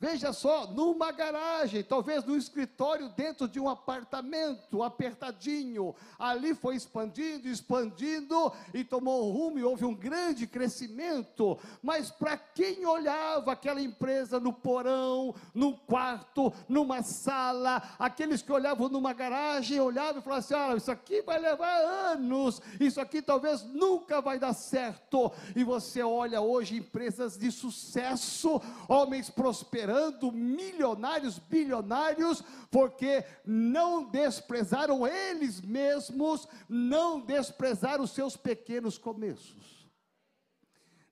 Veja 0.00 0.32
só, 0.32 0.66
numa 0.66 1.12
garagem, 1.12 1.82
talvez 1.82 2.24
num 2.24 2.36
escritório 2.36 3.08
dentro 3.10 3.46
de 3.46 3.60
um 3.60 3.68
apartamento 3.68 4.82
apertadinho, 4.82 5.94
ali 6.18 6.52
foi 6.52 6.74
expandindo, 6.74 7.48
expandindo 7.48 8.52
e 8.74 8.82
tomou 8.82 9.28
um 9.28 9.32
rumo 9.32 9.58
e 9.58 9.64
houve 9.64 9.84
um 9.84 9.94
grande 9.94 10.48
crescimento. 10.48 11.56
Mas 11.80 12.10
para 12.10 12.36
quem 12.36 12.84
olhava 12.84 13.52
aquela 13.52 13.80
empresa 13.80 14.40
no 14.40 14.52
porão, 14.52 15.32
num 15.54 15.72
quarto, 15.72 16.52
numa 16.68 17.02
sala, 17.02 17.80
aqueles 17.96 18.42
que 18.42 18.52
olhavam 18.52 18.88
numa 18.88 19.12
garagem, 19.12 19.78
olhavam 19.78 20.20
e 20.20 20.24
falavam 20.24 20.38
assim: 20.40 20.54
olha, 20.54 20.76
isso 20.76 20.90
aqui 20.90 21.22
vai 21.22 21.38
levar 21.38 21.72
anos, 22.12 22.60
isso 22.80 23.00
aqui 23.00 23.22
talvez 23.22 23.62
nunca 23.62 24.20
vai 24.20 24.40
dar 24.40 24.54
certo. 24.54 25.30
E 25.54 25.62
você 25.62 26.02
olha 26.02 26.40
hoje 26.40 26.76
empresas 26.76 27.38
de 27.38 27.50
sucesso, 27.52 28.60
homens 28.88 29.30
prosperando 29.30 29.83
gerando 29.84 30.32
milionários, 30.32 31.38
bilionários, 31.38 32.42
porque 32.70 33.22
não 33.44 34.04
desprezaram 34.04 35.06
eles 35.06 35.60
mesmos, 35.60 36.48
não 36.66 37.20
desprezaram 37.20 38.04
os 38.04 38.12
seus 38.12 38.34
pequenos 38.34 38.96
começos. 38.96 39.86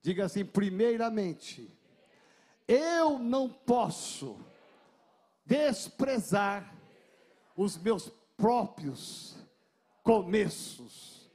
Diga 0.01 0.25
assim: 0.25 0.45
primeiramente, 0.45 1.71
eu 2.67 3.19
não 3.19 3.49
posso 3.49 4.39
desprezar 5.45 6.75
os 7.55 7.77
meus 7.77 8.11
próprios 8.39 9.37
começos. 10.03 11.31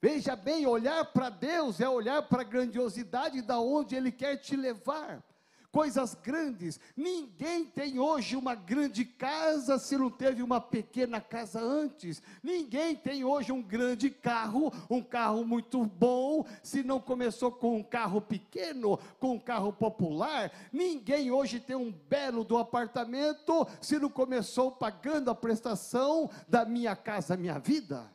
Veja 0.00 0.36
bem, 0.36 0.64
olhar 0.64 1.04
para 1.06 1.28
Deus 1.28 1.80
é 1.80 1.88
olhar 1.88 2.22
para 2.22 2.42
a 2.42 2.44
grandiosidade 2.44 3.42
da 3.42 3.58
onde 3.58 3.96
Ele 3.96 4.12
quer 4.12 4.36
te 4.36 4.54
levar 4.54 5.24
coisas 5.70 6.14
grandes. 6.14 6.80
Ninguém 6.96 7.64
tem 7.64 7.98
hoje 7.98 8.36
uma 8.36 8.54
grande 8.54 9.04
casa 9.04 9.78
se 9.78 9.96
não 9.96 10.10
teve 10.10 10.42
uma 10.42 10.60
pequena 10.60 11.20
casa 11.20 11.60
antes. 11.60 12.22
Ninguém 12.42 12.96
tem 12.96 13.24
hoje 13.24 13.52
um 13.52 13.62
grande 13.62 14.10
carro, 14.10 14.72
um 14.88 15.02
carro 15.02 15.44
muito 15.44 15.84
bom, 15.84 16.44
se 16.62 16.82
não 16.82 17.00
começou 17.00 17.52
com 17.52 17.76
um 17.76 17.82
carro 17.82 18.20
pequeno, 18.20 18.98
com 19.18 19.32
um 19.32 19.38
carro 19.38 19.72
popular. 19.72 20.50
Ninguém 20.72 21.30
hoje 21.30 21.60
tem 21.60 21.76
um 21.76 21.92
belo 21.92 22.44
do 22.44 22.56
apartamento 22.56 23.66
se 23.80 23.98
não 23.98 24.08
começou 24.08 24.72
pagando 24.72 25.30
a 25.30 25.34
prestação 25.34 26.30
da 26.48 26.64
minha 26.64 26.96
casa, 26.96 27.36
minha 27.36 27.58
vida. 27.58 28.10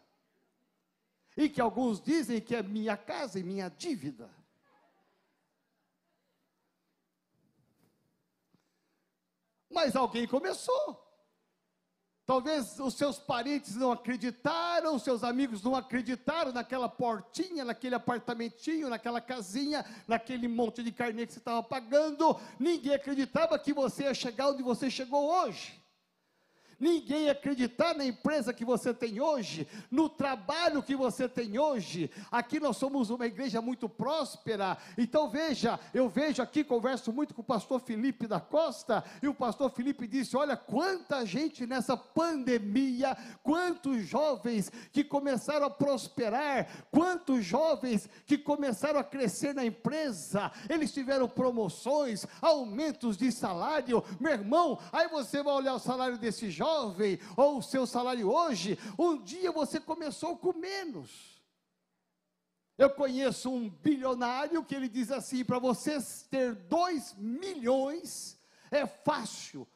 E 1.35 1.49
que 1.49 1.61
alguns 1.61 1.99
dizem 1.99 2.39
que 2.39 2.55
é 2.55 2.61
minha 2.61 2.95
casa 2.95 3.39
e 3.39 3.43
minha 3.43 3.69
dívida. 3.69 4.29
Mas 9.73 9.95
alguém 9.95 10.27
começou. 10.27 11.01
Talvez 12.25 12.79
os 12.79 12.93
seus 12.93 13.19
parentes 13.19 13.75
não 13.75 13.91
acreditaram, 13.91 14.95
os 14.95 15.03
seus 15.03 15.25
amigos 15.25 15.61
não 15.61 15.75
acreditaram 15.75 16.53
naquela 16.53 16.87
portinha, 16.87 17.65
naquele 17.65 17.95
apartamentinho, 17.95 18.89
naquela 18.89 19.19
casinha, 19.19 19.85
naquele 20.07 20.47
monte 20.47 20.81
de 20.81 20.91
carne 20.93 21.27
que 21.27 21.33
você 21.33 21.39
estava 21.39 21.61
pagando. 21.61 22.39
Ninguém 22.57 22.93
acreditava 22.93 23.59
que 23.59 23.73
você 23.73 24.03
ia 24.03 24.13
chegar 24.13 24.51
onde 24.51 24.63
você 24.63 24.89
chegou 24.89 25.29
hoje 25.29 25.82
ninguém 26.83 27.29
acreditar 27.29 27.95
na 27.95 28.05
empresa 28.05 28.53
que 28.53 28.65
você 28.65 28.93
tem 28.93 29.21
hoje, 29.21 29.65
no 29.89 30.09
trabalho 30.09 30.83
que 30.83 30.95
você 30.95 31.29
tem 31.29 31.57
hoje. 31.57 32.11
Aqui 32.29 32.59
nós 32.59 32.75
somos 32.75 33.09
uma 33.09 33.25
igreja 33.25 33.61
muito 33.61 33.87
próspera. 33.87 34.77
Então 34.97 35.29
veja, 35.29 35.79
eu 35.93 36.09
vejo 36.09 36.41
aqui, 36.41 36.61
converso 36.61 37.13
muito 37.13 37.33
com 37.33 37.41
o 37.41 37.45
pastor 37.45 37.79
Felipe 37.79 38.27
da 38.27 38.41
Costa, 38.41 39.01
e 39.21 39.27
o 39.29 39.33
pastor 39.33 39.71
Felipe 39.71 40.05
disse: 40.05 40.35
Olha, 40.35 40.57
quanta 40.57 41.25
gente 41.25 41.65
nessa 41.65 41.95
pandemia, 41.95 43.15
quantos 43.41 44.05
jovens 44.05 44.69
que 44.91 45.05
começaram 45.05 45.65
a 45.67 45.69
prosperar, 45.69 46.67
quantos 46.91 47.45
jovens 47.45 48.09
que 48.25 48.37
começaram 48.37 48.99
a 48.99 49.03
crescer 49.05 49.55
na 49.55 49.65
empresa, 49.65 50.51
eles 50.69 50.93
tiveram 50.93 51.29
promoções, 51.29 52.27
aumentos 52.41 53.15
de 53.15 53.31
salário. 53.31 54.03
Meu 54.19 54.33
irmão, 54.33 54.77
aí 54.91 55.07
você 55.07 55.41
vai 55.41 55.53
olhar 55.53 55.75
o 55.75 55.79
salário 55.79 56.17
desse 56.17 56.51
jovem 56.51 56.72
jovem, 56.73 57.19
ou 57.37 57.57
o 57.57 57.61
seu 57.61 57.85
salário 57.85 58.31
hoje, 58.31 58.77
um 58.97 59.21
dia 59.21 59.51
você 59.51 59.79
começou 59.79 60.37
com 60.37 60.53
menos. 60.53 61.41
Eu 62.77 62.89
conheço 62.89 63.51
um 63.51 63.69
bilionário 63.69 64.63
que 64.65 64.73
ele 64.73 64.89
diz 64.89 65.11
assim: 65.11 65.45
para 65.45 65.59
você 65.59 65.97
ter 66.29 66.55
dois 66.55 67.13
milhões 67.17 68.37
é 68.71 68.87
fácil, 68.87 69.67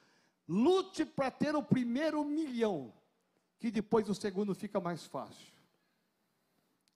lute 0.48 1.06
para 1.06 1.30
ter 1.30 1.56
o 1.56 1.62
primeiro 1.62 2.24
milhão, 2.26 2.92
que 3.60 3.70
depois 3.70 4.10
o 4.10 4.16
segundo 4.16 4.56
fica 4.56 4.80
mais 4.80 5.06
fácil. 5.06 5.54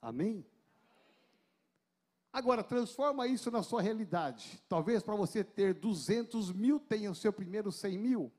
Amém? 0.02 0.44
Agora, 2.34 2.64
transforma 2.64 3.28
isso 3.28 3.52
na 3.52 3.62
sua 3.62 3.82
realidade. 3.82 4.60
Talvez 4.68 5.04
para 5.04 5.16
você 5.16 5.44
ter 5.44 5.76
200 5.76 6.52
mil, 6.54 6.80
tenha 6.80 7.12
o 7.12 7.16
seu 7.16 7.32
primeiro 7.32 7.72
100 7.72 7.98
mil. 7.98 8.32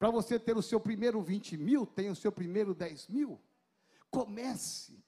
Para 0.00 0.08
você 0.08 0.38
ter 0.38 0.56
o 0.56 0.62
seu 0.62 0.80
primeiro 0.80 1.20
20 1.20 1.58
mil, 1.58 1.84
tenha 1.84 2.10
o 2.10 2.16
seu 2.16 2.32
primeiro 2.32 2.74
10 2.74 3.08
mil. 3.08 3.38
Comece, 4.10 4.99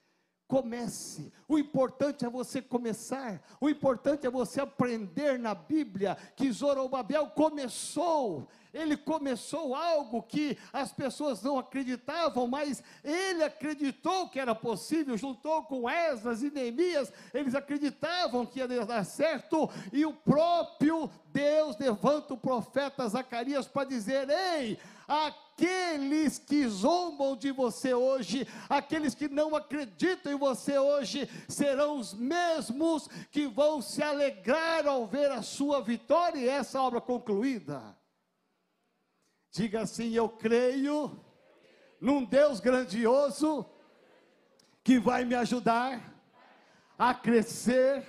comece. 0.53 1.33
O 1.49 1.59
importante 1.59 2.27
é 2.27 2.29
você 2.29 2.61
começar. 2.61 3.43
O 3.59 3.71
importante 3.71 4.27
é 4.27 4.31
você 4.31 4.61
aprender 4.61 5.39
na 5.39 5.55
Bíblia 5.55 6.15
que 6.37 6.53
Zorobabel 6.53 7.29
começou 7.29 8.47
ele 8.73 8.97
começou 8.97 9.75
algo 9.75 10.23
que 10.23 10.57
as 10.73 10.93
pessoas 10.93 11.43
não 11.43 11.59
acreditavam, 11.59 12.47
mas 12.47 12.83
ele 13.05 13.45
acreditou 13.45 14.29
que 14.29 14.41
era 14.41 14.55
possível, 14.55 15.17
juntou 15.17 15.63
com 15.65 15.89
Esdras 15.89 16.43
e 16.43 16.51
Neemias, 16.51 17.13
eles 17.35 17.55
acreditavam 17.55 18.47
que 18.47 18.61
ia 18.61 18.87
dar 18.87 19.05
certo, 19.05 19.69
e 19.93 20.07
o 20.07 20.15
próprio 20.15 21.11
Deus 21.27 21.77
levanta 21.79 22.33
o 22.33 22.39
profeta 22.39 23.07
Zacarias 23.07 23.69
para 23.69 23.89
dizer: 23.89 24.29
Ei, 24.31 24.79
aqueles 25.13 26.39
que 26.39 26.67
zombam 26.67 27.37
de 27.37 27.53
você 27.53 27.93
hoje, 27.93 28.49
aqueles 28.69 29.15
que 29.15 29.29
não 29.29 29.55
acreditam 29.55 30.33
em 30.33 30.39
você 30.39 30.79
hoje, 30.79 31.29
serão 31.47 31.99
os 31.99 32.15
mesmos 32.15 33.09
que 33.31 33.47
vão 33.47 33.83
se 33.83 34.03
alegrar 34.03 34.87
ao 34.87 35.07
ver 35.07 35.31
a 35.31 35.43
sua 35.43 35.83
vitória 35.83 36.39
e 36.39 36.49
essa 36.49 36.81
obra 36.81 36.99
concluída. 36.99 37.95
Diga 39.51 39.83
assim: 39.83 40.13
Eu 40.13 40.31
creio 40.31 41.21
num 42.01 42.25
Deus 42.25 42.59
grandioso 42.59 43.67
que 44.83 44.99
vai 44.99 45.27
me 45.27 45.35
ajudar 45.35 46.01
a 46.99 47.13
crescer, 47.13 48.07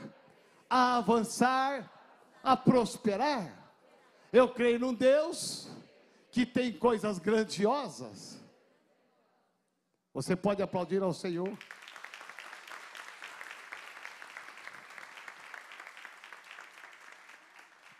a 0.69 0.97
avançar, 0.97 1.91
a 2.41 2.55
prosperar. 2.55 3.61
Eu 4.31 4.47
creio 4.49 4.79
num 4.79 4.93
Deus 4.93 5.69
que 6.33 6.47
tem 6.47 6.73
coisas 6.73 7.19
grandiosas. 7.19 8.41
Você 10.11 10.35
pode 10.35 10.63
aplaudir 10.63 11.01
ao 11.03 11.13
Senhor? 11.13 11.55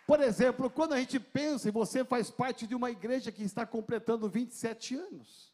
Por 0.07 0.19
exemplo, 0.19 0.67
quando 0.67 0.93
a 0.93 0.99
gente 0.99 1.19
pensa, 1.19 1.69
e 1.69 1.71
você 1.71 2.03
faz 2.03 2.31
parte 2.31 2.65
de 2.65 2.73
uma 2.73 2.89
igreja 2.89 3.31
que 3.31 3.43
está 3.43 3.67
completando 3.67 4.27
27 4.27 4.95
anos, 4.95 5.53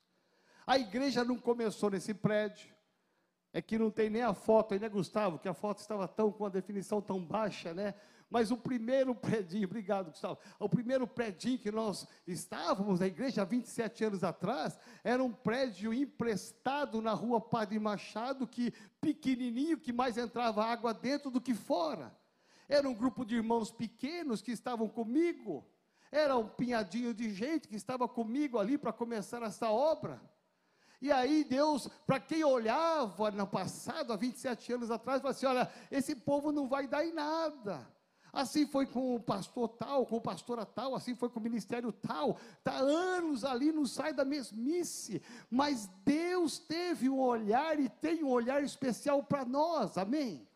a 0.66 0.80
igreja 0.80 1.26
não 1.26 1.38
começou 1.38 1.90
nesse 1.90 2.14
prédio, 2.14 2.74
É 3.52 3.62
que 3.62 3.80
não 3.80 3.90
tem 3.90 4.10
nem 4.12 4.22
a 4.22 4.34
foto 4.34 4.80
né, 4.80 4.88
Gustavo? 4.88 5.40
Que 5.40 5.50
a 5.50 5.56
foto 5.56 5.80
estava 5.80 6.08
tão 6.08 6.32
com 6.32 6.46
a 6.46 6.50
definição 6.50 7.02
tão 7.02 7.20
baixa, 7.20 7.74
né? 7.74 7.96
Mas 8.30 8.52
o 8.52 8.58
primeiro 8.58 9.16
predinho, 9.16 9.66
obrigado, 9.66 10.12
Gustavo. 10.12 10.38
O 10.60 10.70
primeiro 10.70 11.08
predinho 11.08 11.58
que 11.58 11.72
nós 11.72 12.08
estávamos 12.28 13.00
na 13.00 13.08
igreja 13.08 13.42
há 13.42 13.46
27 13.46 14.04
anos 14.04 14.24
atrás, 14.24 14.78
era 15.04 15.24
um 15.24 15.34
prédio 15.34 15.92
emprestado 15.92 17.02
na 17.02 17.14
rua 17.14 17.42
Padre 17.42 17.80
Machado, 17.80 18.46
que 18.46 18.72
pequenininho, 19.02 19.80
que 19.80 19.92
mais 19.92 20.18
entrava 20.18 20.64
água 20.64 20.94
dentro 20.94 21.32
do 21.32 21.42
que 21.42 21.56
fora. 21.56 22.16
Era 22.68 22.88
um 22.88 22.94
grupo 22.94 23.26
de 23.26 23.36
irmãos 23.36 23.72
pequenos 23.72 24.44
que 24.44 24.52
estavam 24.52 24.88
comigo. 24.88 25.66
Era 26.12 26.38
um 26.38 26.48
pinhadinho 26.48 27.16
de 27.16 27.34
gente 27.34 27.68
que 27.68 27.76
estava 27.76 28.08
comigo 28.08 28.60
ali 28.60 28.78
para 28.78 28.94
começar 28.94 29.42
essa 29.42 29.72
obra. 29.72 30.22
E 31.02 31.12
aí 31.12 31.44
Deus, 31.44 31.88
para 32.06 32.20
quem 32.20 32.44
olhava 32.44 33.32
no 33.32 33.48
passado, 33.48 34.14
há 34.14 34.16
27 34.16 34.74
anos 34.74 34.92
atrás, 34.92 35.22
falou 35.22 35.32
assim: 35.32 35.48
olha, 35.48 35.72
esse 35.90 36.16
povo 36.16 36.52
não 36.52 36.68
vai 36.68 36.88
dar 36.88 37.04
em 37.04 37.14
nada. 37.14 37.88
Assim 38.32 38.68
foi 38.68 38.86
com 38.86 39.16
o 39.16 39.20
pastor 39.20 39.70
tal, 39.70 40.06
com 40.06 40.18
o 40.18 40.22
pastora 40.22 40.66
tal, 40.66 40.96
assim 40.96 41.16
foi 41.16 41.30
com 41.30 41.40
o 41.40 41.44
ministério 41.44 41.92
tal. 41.92 42.38
Está 42.58 42.78
anos 42.78 43.44
ali, 43.44 43.72
não 43.72 43.86
sai 43.86 44.14
da 44.14 44.24
mesmice. 44.24 45.22
Mas 45.50 45.90
Deus 46.06 46.60
teve 46.60 47.10
um 47.10 47.20
olhar 47.20 47.80
e 47.80 47.90
tem 47.90 48.24
um 48.24 48.30
olhar 48.30 48.64
especial 48.64 49.24
para 49.24 49.46
nós, 49.46 49.98
amém? 49.98 50.48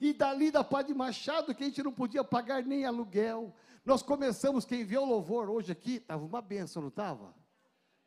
E 0.00 0.12
dali 0.12 0.50
da 0.50 0.62
Padre 0.62 0.94
Machado, 0.94 1.54
que 1.54 1.62
a 1.62 1.66
gente 1.66 1.82
não 1.82 1.92
podia 1.92 2.22
pagar 2.22 2.62
nem 2.62 2.84
aluguel. 2.84 3.54
Nós 3.84 4.02
começamos, 4.02 4.64
quem 4.64 4.84
vê 4.84 4.98
o 4.98 5.04
louvor 5.04 5.48
hoje 5.48 5.72
aqui, 5.72 5.94
estava 5.96 6.24
uma 6.24 6.42
benção, 6.42 6.82
não 6.82 6.88
estava? 6.88 7.34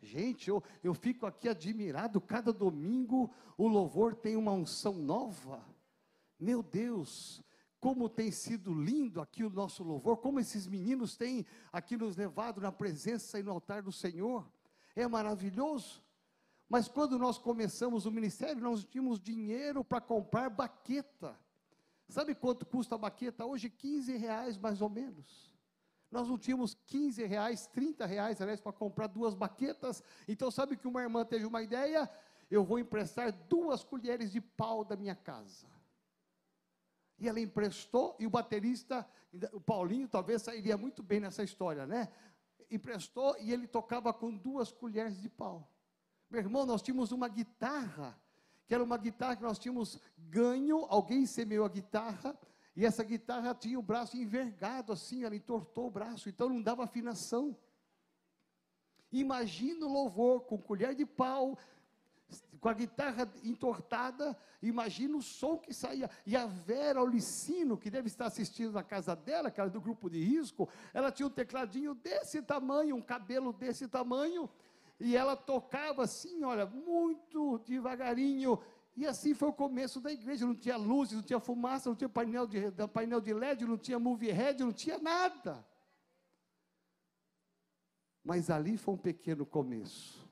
Gente, 0.02 0.50
eu, 0.50 0.64
eu 0.84 0.94
fico 0.94 1.26
aqui 1.26 1.50
admirado, 1.50 2.22
cada 2.22 2.54
domingo 2.54 3.34
o 3.58 3.68
louvor 3.68 4.16
tem 4.16 4.36
uma 4.36 4.52
unção 4.52 4.94
nova. 4.94 5.62
Meu 6.40 6.64
Deus, 6.64 7.44
como 7.80 8.10
tem 8.10 8.30
sido 8.32 8.74
lindo 8.74 9.22
aqui 9.22 9.44
o 9.44 9.50
nosso 9.50 9.84
louvor, 9.84 10.18
como 10.18 10.40
esses 10.40 10.68
meninos 10.68 11.16
têm 11.16 11.46
aqui 11.72 11.96
nos 11.96 12.16
levado 12.16 12.60
na 12.60 12.72
presença 12.72 13.40
e 13.40 13.44
no 13.44 13.52
altar 13.52 13.82
do 13.82 13.92
Senhor. 13.92 14.46
É 14.96 15.08
maravilhoso. 15.08 16.04
Mas 16.68 16.88
quando 16.88 17.18
nós 17.18 17.38
começamos 17.38 18.06
o 18.06 18.12
ministério, 18.12 18.62
nós 18.62 18.84
tínhamos 18.84 19.20
dinheiro 19.20 19.84
para 19.84 20.02
comprar 20.02 20.50
baqueta. 20.50 21.40
Sabe 22.10 22.36
quanto 22.36 22.66
custa 22.66 22.96
a 22.96 22.98
baqueta? 22.98 23.46
Hoje, 23.46 23.70
15 23.70 24.18
reais 24.18 24.58
mais 24.58 24.82
ou 24.82 24.90
menos. 24.90 25.56
Nós 26.12 26.28
não 26.28 26.38
tínhamos 26.38 26.76
15 26.88 27.24
reais, 27.26 27.68
30 27.68 28.06
reais, 28.06 28.42
aliás, 28.42 28.60
para 28.60 28.74
comprar 28.74 29.08
duas 29.08 29.34
baquetas. 29.34 30.04
Então, 30.28 30.52
sabe 30.52 30.76
que 30.76 30.88
uma 30.88 31.02
irmã 31.02 31.24
teve 31.24 31.46
uma 31.46 31.62
ideia? 31.62 32.10
Eu 32.50 32.64
vou 32.64 32.80
emprestar 32.80 33.32
duas 33.32 33.84
colheres 33.84 34.32
de 34.32 34.42
pau 34.42 34.84
da 34.84 34.96
minha 34.96 35.16
casa. 35.16 35.68
E 37.20 37.28
ela 37.28 37.40
emprestou, 37.40 38.16
e 38.20 38.26
o 38.26 38.30
baterista, 38.30 39.08
o 39.52 39.60
Paulinho, 39.60 40.08
talvez 40.08 40.42
sairia 40.42 40.78
muito 40.78 41.04
bem 41.04 41.20
nessa 41.20 41.44
história, 41.44 41.86
né? 41.86 42.08
Emprestou 42.72 43.36
e 43.40 43.52
ele 43.52 43.68
tocava 43.68 44.14
com 44.14 44.36
duas 44.36 44.72
colheres 44.72 45.22
de 45.22 45.30
pau. 45.30 45.70
Meu 46.30 46.40
irmão, 46.40 46.66
nós 46.66 46.82
tínhamos 46.82 47.12
uma 47.12 47.28
guitarra, 47.28 48.20
que 48.68 48.74
era 48.74 48.84
uma 48.84 48.98
guitarra 48.98 49.36
que 49.36 49.44
nós 49.44 49.58
tínhamos 49.58 50.00
ganho, 50.18 50.86
alguém 50.90 51.26
semeou 51.26 51.66
a 51.66 51.70
guitarra, 51.70 52.38
e 52.76 52.86
essa 52.86 53.04
guitarra 53.04 53.54
tinha 53.54 53.78
o 53.78 53.82
braço 53.82 54.16
envergado 54.16 54.94
assim, 54.94 55.24
ela 55.24 55.36
entortou 55.36 55.88
o 55.88 55.92
braço, 55.92 56.30
então 56.30 56.48
não 56.48 56.62
dava 56.62 56.84
afinação. 56.84 57.58
Imagina 59.12 59.86
o 59.86 59.92
louvor 59.92 60.42
com 60.42 60.58
colher 60.58 60.94
de 60.96 61.06
pau, 61.06 61.58
com 62.60 62.70
a 62.70 62.74
guitarra 62.74 63.32
entortada, 63.44 64.38
imagina 64.62 65.18
o 65.18 65.22
som 65.22 65.58
que 65.58 65.74
saía. 65.74 66.10
E 66.26 66.36
a 66.36 66.46
Vera 66.46 67.02
Olicino, 67.02 67.78
que 67.78 67.90
deve 67.90 68.08
estar 68.08 68.26
assistindo 68.26 68.74
na 68.74 68.84
casa 68.84 69.16
dela, 69.16 69.50
que 69.50 69.62
era 69.62 69.70
do 69.70 69.80
grupo 69.80 70.10
de 70.10 70.22
risco, 70.22 70.68
ela 70.94 71.12
tinha 71.12 71.28
um 71.28 71.32
tecladinho 71.32 71.94
desse 71.94 72.42
tamanho, 72.42 72.96
um 72.96 73.02
cabelo 73.02 73.54
desse 73.54 73.88
tamanho, 73.88 74.50
e 75.00 75.16
ela 75.16 75.36
tocava 75.36 76.04
assim, 76.04 76.44
olha, 76.44 76.66
muito 76.66 77.60
devagarinho, 77.60 78.60
e 79.00 79.08
assim 79.08 79.34
foi 79.34 79.48
o 79.48 79.54
começo 79.54 80.02
da 80.02 80.12
igreja. 80.12 80.46
Não 80.46 80.54
tinha 80.54 80.76
luz, 80.76 81.14
não 81.14 81.22
tinha 81.22 81.40
fumaça, 81.40 81.88
não 81.88 81.96
tinha 81.96 82.10
painel 82.10 82.46
de, 82.46 82.60
painel 82.90 83.22
de 83.22 83.34
LED, 83.34 83.66
não 83.66 83.78
tinha 83.78 83.98
movie 83.98 84.30
head, 84.30 84.62
não 84.62 84.74
tinha 84.74 84.98
nada. 84.98 85.66
Mas 88.22 88.50
ali 88.50 88.76
foi 88.78 88.96
um 88.96 88.98
pequeno 88.98 89.46
começo. 89.46 90.29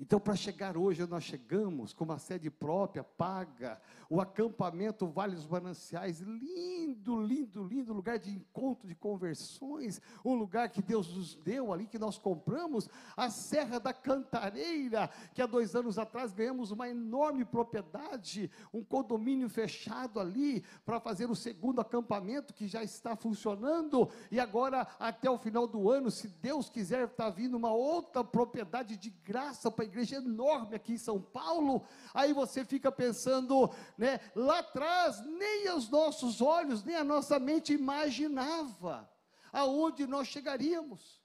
Então, 0.00 0.20
para 0.20 0.36
chegar 0.36 0.76
hoje, 0.76 1.04
nós 1.08 1.24
chegamos 1.24 1.92
com 1.92 2.04
uma 2.04 2.20
sede 2.20 2.48
própria, 2.48 3.02
paga, 3.02 3.80
o 4.08 4.20
acampamento 4.20 5.08
Vale 5.08 5.34
dos 5.34 5.48
Mananciais, 5.48 6.20
lindo, 6.20 7.20
lindo, 7.20 7.64
lindo 7.64 7.92
lugar 7.92 8.16
de 8.16 8.30
encontro, 8.30 8.86
de 8.86 8.94
conversões, 8.94 10.00
um 10.24 10.34
lugar 10.34 10.68
que 10.68 10.80
Deus 10.80 11.12
nos 11.12 11.34
deu 11.34 11.72
ali, 11.72 11.84
que 11.84 11.98
nós 11.98 12.16
compramos, 12.16 12.88
a 13.16 13.28
Serra 13.28 13.80
da 13.80 13.92
Cantareira, 13.92 15.10
que 15.34 15.42
há 15.42 15.46
dois 15.46 15.74
anos 15.74 15.98
atrás 15.98 16.32
ganhamos 16.32 16.70
uma 16.70 16.88
enorme 16.88 17.44
propriedade, 17.44 18.48
um 18.72 18.84
condomínio 18.84 19.48
fechado 19.48 20.20
ali, 20.20 20.62
para 20.86 21.00
fazer 21.00 21.28
o 21.28 21.34
segundo 21.34 21.80
acampamento, 21.80 22.54
que 22.54 22.68
já 22.68 22.84
está 22.84 23.16
funcionando, 23.16 24.08
e 24.30 24.38
agora, 24.38 24.86
até 25.00 25.28
o 25.28 25.38
final 25.38 25.66
do 25.66 25.90
ano, 25.90 26.08
se 26.08 26.28
Deus 26.28 26.70
quiser, 26.70 27.08
está 27.08 27.28
vindo 27.28 27.56
uma 27.56 27.72
outra 27.72 28.22
propriedade 28.22 28.96
de 28.96 29.10
graça 29.10 29.68
para 29.72 29.87
igreja 29.88 30.16
enorme 30.16 30.76
aqui 30.76 30.92
em 30.92 30.98
São 30.98 31.20
Paulo, 31.20 31.84
aí 32.14 32.32
você 32.32 32.64
fica 32.64 32.90
pensando, 32.92 33.70
né? 33.96 34.20
Lá 34.34 34.60
atrás, 34.60 35.20
nem 35.24 35.70
os 35.72 35.88
nossos 35.90 36.40
olhos, 36.40 36.84
nem 36.84 36.96
a 36.96 37.04
nossa 37.04 37.38
mente 37.38 37.72
imaginava 37.72 39.10
aonde 39.52 40.06
nós 40.06 40.28
chegaríamos. 40.28 41.20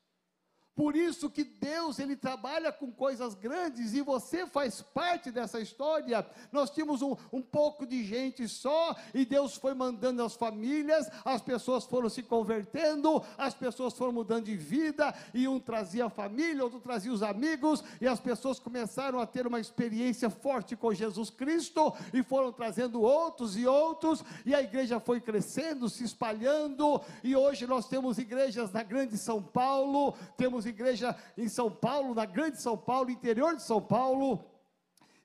Por 0.75 0.95
isso 0.95 1.29
que 1.29 1.43
Deus 1.43 1.99
ele 1.99 2.15
trabalha 2.15 2.71
com 2.71 2.91
coisas 2.91 3.35
grandes 3.35 3.93
e 3.93 4.01
você 4.01 4.47
faz 4.47 4.81
parte 4.81 5.29
dessa 5.29 5.59
história. 5.59 6.25
Nós 6.51 6.71
tínhamos 6.71 7.03
um, 7.03 7.15
um, 7.31 7.43
pouco 7.43 7.85
de 7.85 8.03
gente 8.03 8.47
só 8.47 8.95
e 9.13 9.23
Deus 9.23 9.55
foi 9.55 9.75
mandando 9.75 10.23
as 10.23 10.33
famílias, 10.33 11.07
as 11.23 11.43
pessoas 11.43 11.85
foram 11.85 12.09
se 12.09 12.23
convertendo, 12.23 13.23
as 13.37 13.53
pessoas 13.53 13.93
foram 13.93 14.11
mudando 14.13 14.45
de 14.45 14.55
vida 14.55 15.13
e 15.31 15.47
um 15.47 15.59
trazia 15.59 16.05
a 16.05 16.09
família, 16.09 16.63
outro 16.63 16.79
trazia 16.79 17.13
os 17.13 17.21
amigos 17.21 17.83
e 18.01 18.07
as 18.07 18.19
pessoas 18.19 18.57
começaram 18.57 19.19
a 19.19 19.27
ter 19.27 19.45
uma 19.45 19.59
experiência 19.59 20.29
forte 20.29 20.75
com 20.75 20.91
Jesus 20.91 21.29
Cristo 21.29 21.93
e 22.11 22.23
foram 22.23 22.51
trazendo 22.51 22.99
outros 22.99 23.55
e 23.55 23.67
outros 23.67 24.23
e 24.43 24.55
a 24.55 24.61
igreja 24.61 24.99
foi 24.99 25.21
crescendo, 25.21 25.87
se 25.87 26.03
espalhando 26.03 26.99
e 27.23 27.35
hoje 27.35 27.67
nós 27.67 27.87
temos 27.87 28.17
igrejas 28.17 28.71
na 28.71 28.81
Grande 28.81 29.19
São 29.19 29.39
Paulo, 29.39 30.15
temos 30.35 30.62
temos 30.63 30.65
igreja 30.65 31.15
em 31.37 31.47
São 31.47 31.69
Paulo, 31.69 32.15
na 32.15 32.25
Grande 32.25 32.61
São 32.61 32.77
Paulo, 32.77 33.11
interior 33.11 33.55
de 33.55 33.61
São 33.61 33.81
Paulo, 33.81 34.45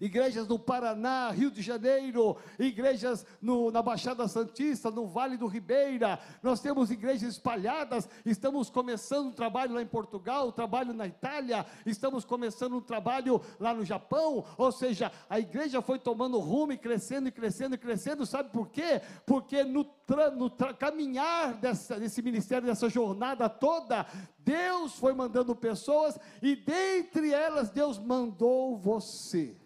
igrejas 0.00 0.46
no 0.46 0.58
Paraná, 0.58 1.30
Rio 1.30 1.50
de 1.50 1.60
Janeiro, 1.60 2.36
igrejas 2.58 3.26
no, 3.40 3.70
na 3.70 3.82
Baixada 3.82 4.28
Santista, 4.28 4.90
no 4.90 5.06
Vale 5.06 5.36
do 5.36 5.46
Ribeira, 5.46 6.18
nós 6.42 6.60
temos 6.60 6.90
igrejas 6.90 7.32
espalhadas, 7.32 8.08
estamos 8.24 8.70
começando 8.70 9.28
um 9.28 9.32
trabalho 9.32 9.74
lá 9.74 9.82
em 9.82 9.86
Portugal, 9.86 10.48
um 10.48 10.52
trabalho 10.52 10.92
na 10.92 11.06
Itália, 11.06 11.66
estamos 11.84 12.24
começando 12.24 12.76
um 12.76 12.80
trabalho 12.80 13.40
lá 13.58 13.74
no 13.74 13.84
Japão, 13.84 14.44
ou 14.56 14.70
seja, 14.70 15.10
a 15.28 15.38
igreja 15.38 15.82
foi 15.82 15.98
tomando 15.98 16.38
rumo 16.38 16.72
e 16.72 16.78
crescendo 16.78 17.28
e 17.28 17.32
crescendo 17.32 17.74
e 17.74 17.78
crescendo, 17.78 18.24
sabe 18.24 18.50
por 18.50 18.68
quê? 18.68 19.00
Porque 19.26 19.64
no, 19.64 19.84
tra, 19.84 20.30
no 20.30 20.48
tra, 20.48 20.72
caminhar 20.72 21.54
dessa, 21.54 21.98
desse 21.98 22.22
ministério, 22.22 22.66
dessa 22.66 22.88
jornada 22.88 23.48
toda, 23.48 24.06
Deus 24.38 24.94
foi 24.94 25.12
mandando 25.12 25.54
pessoas 25.54 26.18
e 26.40 26.54
dentre 26.54 27.32
elas 27.32 27.70
Deus 27.70 27.98
mandou 27.98 28.76
você. 28.76 29.56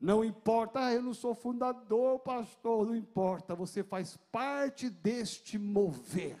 Não 0.00 0.24
importa, 0.24 0.80
ah, 0.80 0.92
eu 0.92 1.02
não 1.02 1.14
sou 1.14 1.34
fundador, 1.34 2.18
pastor, 2.20 2.86
não 2.86 2.94
importa, 2.94 3.54
você 3.54 3.82
faz 3.82 4.16
parte 4.30 4.90
deste 4.90 5.58
mover. 5.58 6.38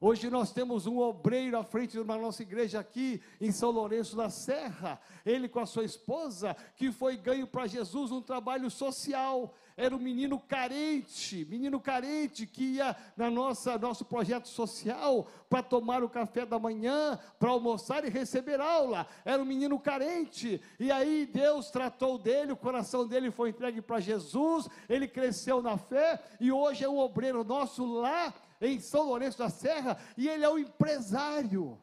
Hoje 0.00 0.28
nós 0.28 0.52
temos 0.52 0.86
um 0.86 0.98
obreiro 0.98 1.56
à 1.56 1.64
frente 1.64 1.96
da 1.96 2.18
nossa 2.18 2.42
igreja 2.42 2.80
aqui 2.80 3.22
em 3.40 3.50
São 3.50 3.70
Lourenço 3.70 4.16
da 4.16 4.28
Serra, 4.28 5.00
ele 5.24 5.48
com 5.48 5.60
a 5.60 5.66
sua 5.66 5.84
esposa, 5.84 6.54
que 6.76 6.92
foi 6.92 7.16
ganho 7.16 7.46
para 7.46 7.66
Jesus 7.66 8.10
um 8.10 8.20
trabalho 8.20 8.68
social. 8.68 9.54
Era 9.76 9.94
um 9.96 9.98
menino 9.98 10.38
carente, 10.38 11.44
menino 11.46 11.80
carente 11.80 12.46
que 12.46 12.76
ia 12.76 12.94
na 13.16 13.28
nossa 13.28 13.76
nosso 13.76 14.04
projeto 14.04 14.46
social 14.46 15.26
para 15.48 15.64
tomar 15.64 16.04
o 16.04 16.08
café 16.08 16.46
da 16.46 16.60
manhã, 16.60 17.18
para 17.40 17.50
almoçar 17.50 18.04
e 18.04 18.08
receber 18.08 18.60
aula. 18.60 19.04
Era 19.24 19.42
um 19.42 19.44
menino 19.44 19.76
carente. 19.80 20.62
E 20.78 20.92
aí 20.92 21.26
Deus 21.26 21.72
tratou 21.72 22.18
dele, 22.18 22.52
o 22.52 22.56
coração 22.56 23.04
dele 23.04 23.32
foi 23.32 23.48
entregue 23.50 23.82
para 23.82 23.98
Jesus, 23.98 24.68
ele 24.88 25.08
cresceu 25.08 25.60
na 25.60 25.76
fé 25.76 26.22
e 26.38 26.52
hoje 26.52 26.84
é 26.84 26.88
um 26.88 26.98
obreiro 26.98 27.42
nosso 27.42 27.84
lá 27.84 28.32
em 28.60 28.78
São 28.78 29.08
Lourenço 29.08 29.38
da 29.38 29.50
Serra, 29.50 29.98
e 30.16 30.28
ele 30.28 30.44
é 30.44 30.48
um 30.48 30.58
empresário. 30.58 31.78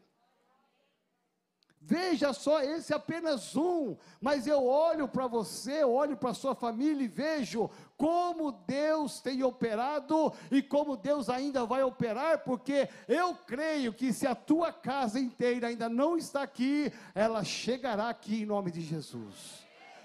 Veja 1.84 2.32
só, 2.32 2.62
esse 2.62 2.94
é 2.94 2.96
apenas 2.96 3.56
um, 3.56 3.98
mas 4.22 4.46
eu 4.46 4.63
olho 4.63 5.08
para 5.08 5.26
você, 5.26 5.84
olho 5.84 6.15
para 6.15 6.32
sua 6.32 6.54
família 6.54 7.04
e 7.04 7.08
vejo 7.08 7.72
como 7.98 8.52
Deus 8.52 9.20
tem 9.20 9.41
operado 9.41 10.32
e 10.52 10.62
como 10.62 10.96
Deus 10.96 11.28
ainda 11.28 11.65
vai 11.65 11.82
operar, 11.82 12.44
porque 12.44 12.88
eu 13.08 13.34
creio 13.34 13.91
que 13.94 14.13
se 14.13 14.28
a 14.28 14.36
tua 14.36 14.72
casa 14.72 15.20
inteira 15.20 15.67
ainda 15.67 15.89
não 15.89 16.15
está 16.15 16.44
aqui, 16.44 16.94
ela 17.15 17.44
chegará 17.44 18.10
aqui 18.10 18.44
em 18.44 18.46
nome 18.46 18.70
de 18.70 18.82
Jesus 18.82 19.62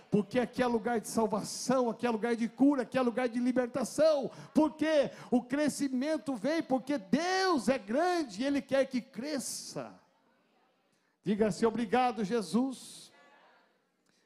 porque 0.09 0.39
aqui 0.39 0.63
é 0.63 0.67
lugar 0.67 0.99
de 0.99 1.09
salvação, 1.09 1.91
aqui 1.91 2.07
é 2.07 2.11
lugar 2.11 2.35
de 2.37 2.49
cura, 2.49 2.83
aqui 2.83 2.97
é 2.97 3.03
lugar 3.03 3.29
de 3.29 3.39
libertação, 3.39 4.31
porque 4.55 5.11
o 5.31 5.43
crescimento 5.43 6.35
vem, 6.35 6.63
porque 6.63 6.97
Deus 6.97 7.69
é 7.69 7.77
grande 7.77 8.41
e 8.41 8.47
Ele 8.47 8.63
quer 8.63 8.87
que 8.87 9.03
cresça. 9.03 9.93
Diga-se 11.27 11.67
obrigado, 11.67 12.23
Jesus, 12.23 13.13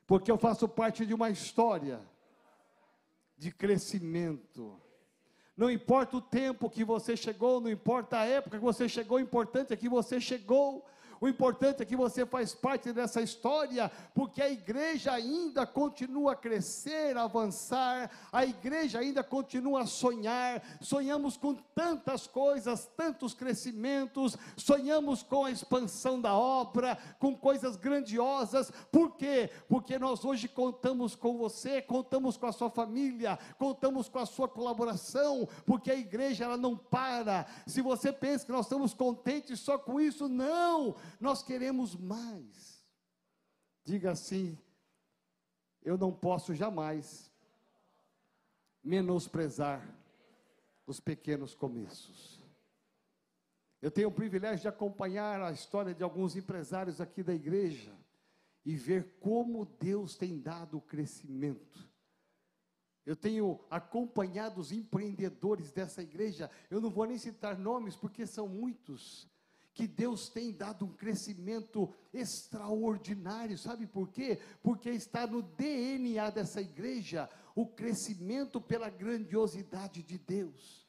porque 0.07 0.31
eu 0.31 0.37
faço 0.37 0.69
parte 0.69 1.07
de 1.07 1.15
uma 1.15 1.31
história 1.31 1.99
de 3.39 3.51
crescimento. 3.51 4.79
Não 5.57 5.71
importa 5.71 6.19
o 6.19 6.21
tempo 6.21 6.69
que 6.69 6.85
você 6.85 7.17
chegou, 7.17 7.59
não 7.59 7.71
importa 7.71 8.19
a 8.19 8.27
época 8.27 8.59
que 8.59 8.63
você 8.63 8.87
chegou, 8.87 9.17
o 9.17 9.21
importante 9.23 9.73
é 9.73 9.79
que 9.79 9.89
você 9.89 10.21
chegou 10.21 10.85
o 11.21 11.29
importante 11.29 11.83
é 11.83 11.85
que 11.85 11.95
você 11.95 12.25
faz 12.25 12.55
parte 12.55 12.95
dessa 12.95 13.21
história, 13.21 13.93
porque 14.15 14.41
a 14.41 14.49
igreja 14.49 15.13
ainda 15.13 15.67
continua 15.67 16.33
a 16.33 16.37
crescer, 16.37 17.15
a 17.15 17.25
avançar, 17.25 18.11
a 18.33 18.47
igreja 18.47 19.01
ainda 19.01 19.23
continua 19.23 19.83
a 19.83 19.87
sonhar. 19.87 20.63
Sonhamos 20.81 21.37
com 21.37 21.55
tantas 21.75 22.27
coisas, 22.27 22.89
tantos 22.97 23.35
crescimentos, 23.35 24.35
sonhamos 24.57 25.23
com 25.23 25.45
a 25.45 25.51
expansão 25.51 26.19
da 26.19 26.35
obra, 26.35 26.97
com 27.19 27.37
coisas 27.37 27.77
grandiosas. 27.77 28.73
Por 28.91 29.15
quê? 29.17 29.51
Porque 29.69 29.99
nós 29.99 30.25
hoje 30.25 30.49
contamos 30.49 31.15
com 31.15 31.37
você, 31.37 31.83
contamos 31.83 32.39
com 32.39 32.47
a 32.47 32.53
sua 32.53 32.71
família, 32.71 33.39
contamos 33.59 34.09
com 34.09 34.21
a 34.21 34.25
sua 34.25 34.49
colaboração, 34.49 35.47
porque 35.67 35.91
a 35.91 35.97
igreja 35.97 36.45
ela 36.45 36.57
não 36.57 36.75
para. 36.75 37.47
Se 37.67 37.83
você 37.83 38.11
pensa 38.11 38.47
que 38.47 38.53
nós 38.53 38.65
estamos 38.65 38.95
contentes 38.95 39.61
só 39.61 39.77
com 39.77 40.01
isso, 40.01 40.27
não 40.27 40.97
nós 41.19 41.43
queremos 41.43 41.97
mais. 41.97 42.85
Diga 43.85 44.13
assim: 44.13 44.59
eu 45.83 45.97
não 45.97 46.13
posso 46.13 46.55
jamais 46.55 47.31
menosprezar 48.83 49.87
os 50.87 51.01
pequenos 51.01 51.55
começos. 51.55 52.41
Eu 53.81 53.91
tenho 53.91 54.09
o 54.09 54.13
privilégio 54.13 54.61
de 54.61 54.69
acompanhar 54.69 55.41
a 55.41 55.53
história 55.53 55.95
de 55.95 56.03
alguns 56.03 56.37
empresários 56.37 57.01
aqui 57.01 57.23
da 57.23 57.33
igreja 57.33 57.93
e 58.65 58.77
ver 58.77 59.17
como 59.21 59.65
Deus 59.65 60.17
tem 60.17 60.39
dado 60.39 60.77
o 60.77 60.83
crescimento. 60.83 61.89
Eu 63.07 63.17
tenho 63.17 63.59
acompanhado 63.71 64.61
os 64.61 64.71
empreendedores 64.71 65.73
dessa 65.73 66.03
igreja, 66.03 66.51
eu 66.71 66.81
não 66.81 66.91
vou 66.91 67.07
nem 67.07 67.17
citar 67.17 67.59
nomes 67.59 67.97
porque 67.97 68.27
são 68.27 68.47
muitos, 68.47 69.27
que 69.81 69.87
Deus 69.87 70.29
tem 70.29 70.53
dado 70.53 70.85
um 70.85 70.93
crescimento 70.93 71.91
extraordinário, 72.13 73.57
sabe 73.57 73.87
por 73.87 74.11
quê? 74.11 74.39
Porque 74.63 74.91
está 74.91 75.27
no 75.27 75.41
DNA 75.41 76.29
dessa 76.29 76.61
igreja 76.61 77.31
o 77.55 77.65
crescimento 77.67 78.61
pela 78.61 78.91
grandiosidade 78.91 80.03
de 80.03 80.19
Deus. 80.19 80.87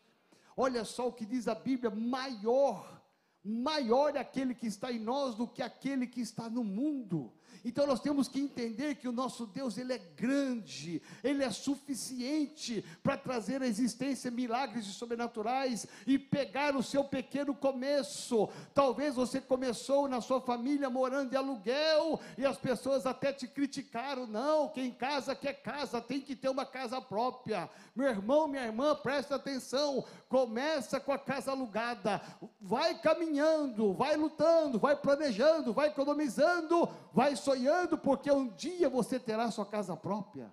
Olha 0.58 0.84
só 0.84 1.08
o 1.08 1.13
que 1.13 1.25
diz 1.25 1.47
a 1.47 1.56
Bíblia: 1.56 1.89
maior, 1.89 3.01
maior 3.41 4.13
é 4.17 4.19
aquele 4.19 4.54
que 4.54 4.67
está 4.67 4.91
em 4.91 4.99
nós 4.99 5.36
do 5.36 5.47
que 5.47 5.62
aquele 5.62 6.06
que 6.06 6.19
está 6.19 6.49
no 6.49 6.65
mundo. 6.65 7.32
Então 7.63 7.85
nós 7.85 7.99
temos 7.99 8.27
que 8.27 8.39
entender 8.39 8.95
que 8.95 9.07
o 9.07 9.11
nosso 9.11 9.45
Deus, 9.45 9.77
ele 9.77 9.93
é 9.93 9.97
grande, 9.97 11.01
ele 11.23 11.43
é 11.43 11.51
suficiente 11.51 12.83
para 13.03 13.17
trazer 13.17 13.61
à 13.61 13.67
existência 13.67 14.31
milagres 14.31 14.85
e 14.87 14.93
sobrenaturais 14.93 15.85
e 16.07 16.17
pegar 16.17 16.75
o 16.75 16.83
seu 16.83 17.03
pequeno 17.03 17.53
começo. 17.53 18.49
Talvez 18.73 19.15
você 19.15 19.39
começou 19.39 20.07
na 20.07 20.21
sua 20.21 20.41
família 20.41 20.89
morando 20.89 21.29
de 21.29 21.37
aluguel 21.37 22.19
e 22.37 22.45
as 22.45 22.57
pessoas 22.57 23.05
até 23.05 23.31
te 23.31 23.47
criticaram, 23.47 24.25
não, 24.25 24.69
quem 24.69 24.91
casa 24.91 25.35
quer 25.35 25.53
casa, 25.61 26.01
tem 26.01 26.19
que 26.19 26.35
ter 26.35 26.49
uma 26.49 26.65
casa 26.65 27.01
própria. 27.01 27.69
Meu 27.95 28.07
irmão, 28.07 28.47
minha 28.47 28.65
irmã, 28.65 28.95
presta 28.95 29.35
atenção, 29.35 30.03
começa 30.29 30.99
com 30.99 31.11
a 31.11 31.19
casa 31.19 31.51
alugada, 31.51 32.21
vai 32.59 32.99
caminhando, 32.99 33.93
vai 33.93 34.15
lutando, 34.15 34.79
vai 34.79 34.95
planejando, 34.95 35.73
vai 35.73 35.89
economizando, 35.89 36.89
vai 37.13 37.35
sonhando, 37.41 37.97
porque 37.97 38.32
um 38.32 38.47
dia 38.47 38.89
você 38.89 39.19
terá 39.19 39.49
sua 39.51 39.65
casa 39.65 39.95
própria. 39.97 40.51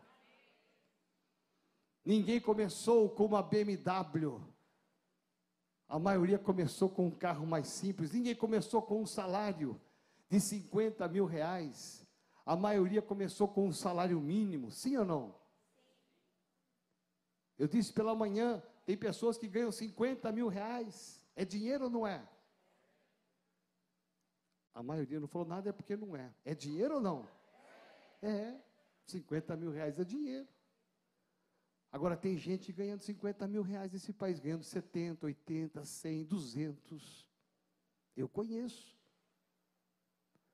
Ninguém 2.05 2.41
começou 2.41 3.11
com 3.11 3.27
uma 3.27 3.43
BMW. 3.43 4.41
A 5.89 5.99
maioria 5.99 6.39
começou 6.39 6.89
com 6.89 7.07
um 7.07 7.11
carro 7.11 7.47
mais 7.47 7.69
simples. 7.69 8.13
Ninguém 8.13 8.35
começou 8.35 8.83
com 8.83 9.03
um 9.03 9.07
salário 9.07 9.81
de 10.29 10.41
50 10.41 11.07
mil 11.09 11.27
reais. 11.27 12.07
A 12.45 12.57
maioria 12.57 13.03
começou 13.03 13.47
com 13.49 13.69
um 13.69 13.73
salário 13.73 14.21
mínimo. 14.21 14.71
Sim 14.71 14.97
ou 14.97 15.05
não? 15.05 15.35
Eu 17.59 17.69
disse 17.69 17.93
pela 17.93 18.15
manhã: 18.15 18.63
tem 18.87 18.97
pessoas 18.97 19.37
que 19.37 19.47
ganham 19.47 19.71
50 19.71 20.33
mil 20.33 20.49
reais. 20.49 21.23
É 21.37 21.45
dinheiro 21.45 21.85
ou 21.85 21.91
não 21.91 22.07
é? 22.07 22.27
A 24.79 24.83
maioria 24.85 25.19
não 25.19 25.27
falou 25.27 25.49
nada, 25.49 25.71
é 25.71 25.73
porque 25.73 25.97
não 25.97 26.15
é. 26.15 26.33
É 26.45 26.55
dinheiro 26.55 26.95
ou 26.95 27.01
não? 27.01 27.29
É. 28.23 28.57
50 29.07 29.57
mil 29.57 29.73
reais 29.73 29.99
é 29.99 30.05
dinheiro. 30.05 30.47
Agora 31.91 32.17
tem 32.17 32.39
gente 32.39 32.71
ganhando 32.71 33.01
50 33.01 33.49
mil 33.49 33.63
reais 33.63 33.93
nesse 33.93 34.13
país, 34.13 34.39
ganhando 34.39 34.63
70, 34.63 35.27
80, 35.27 35.85
100, 35.85 36.25
200. 36.27 37.29
Eu 38.17 38.29
conheço. 38.29 38.97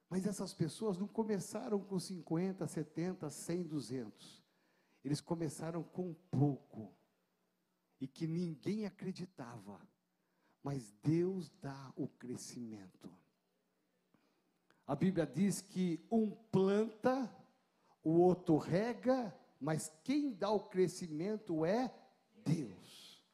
Mas 0.08 0.26
essas 0.26 0.54
pessoas 0.54 0.96
não 0.96 1.06
começaram 1.06 1.78
com 1.78 2.00
50, 2.00 2.66
70, 2.66 3.28
100, 3.28 3.62
200. 3.64 4.42
Eles 5.04 5.20
começaram 5.20 5.82
com 5.82 6.14
pouco. 6.30 6.96
E 8.00 8.08
que 8.08 8.26
ninguém 8.26 8.87
acreditava. 8.87 9.87
Mas 10.62 10.94
Deus 11.02 11.50
dá 11.60 11.92
o 11.94 12.08
crescimento. 12.08 13.23
A 14.87 14.94
Bíblia 14.94 15.27
diz 15.27 15.61
que 15.61 16.05
um 16.11 16.31
planta, 16.31 17.31
o 18.03 18.20
outro 18.20 18.59
rega, 18.59 19.35
mas 19.59 19.90
quem 20.03 20.33
dá 20.33 20.51
o 20.51 20.61
crescimento 20.61 21.64
é 21.64 21.92
Deus. 22.44 23.25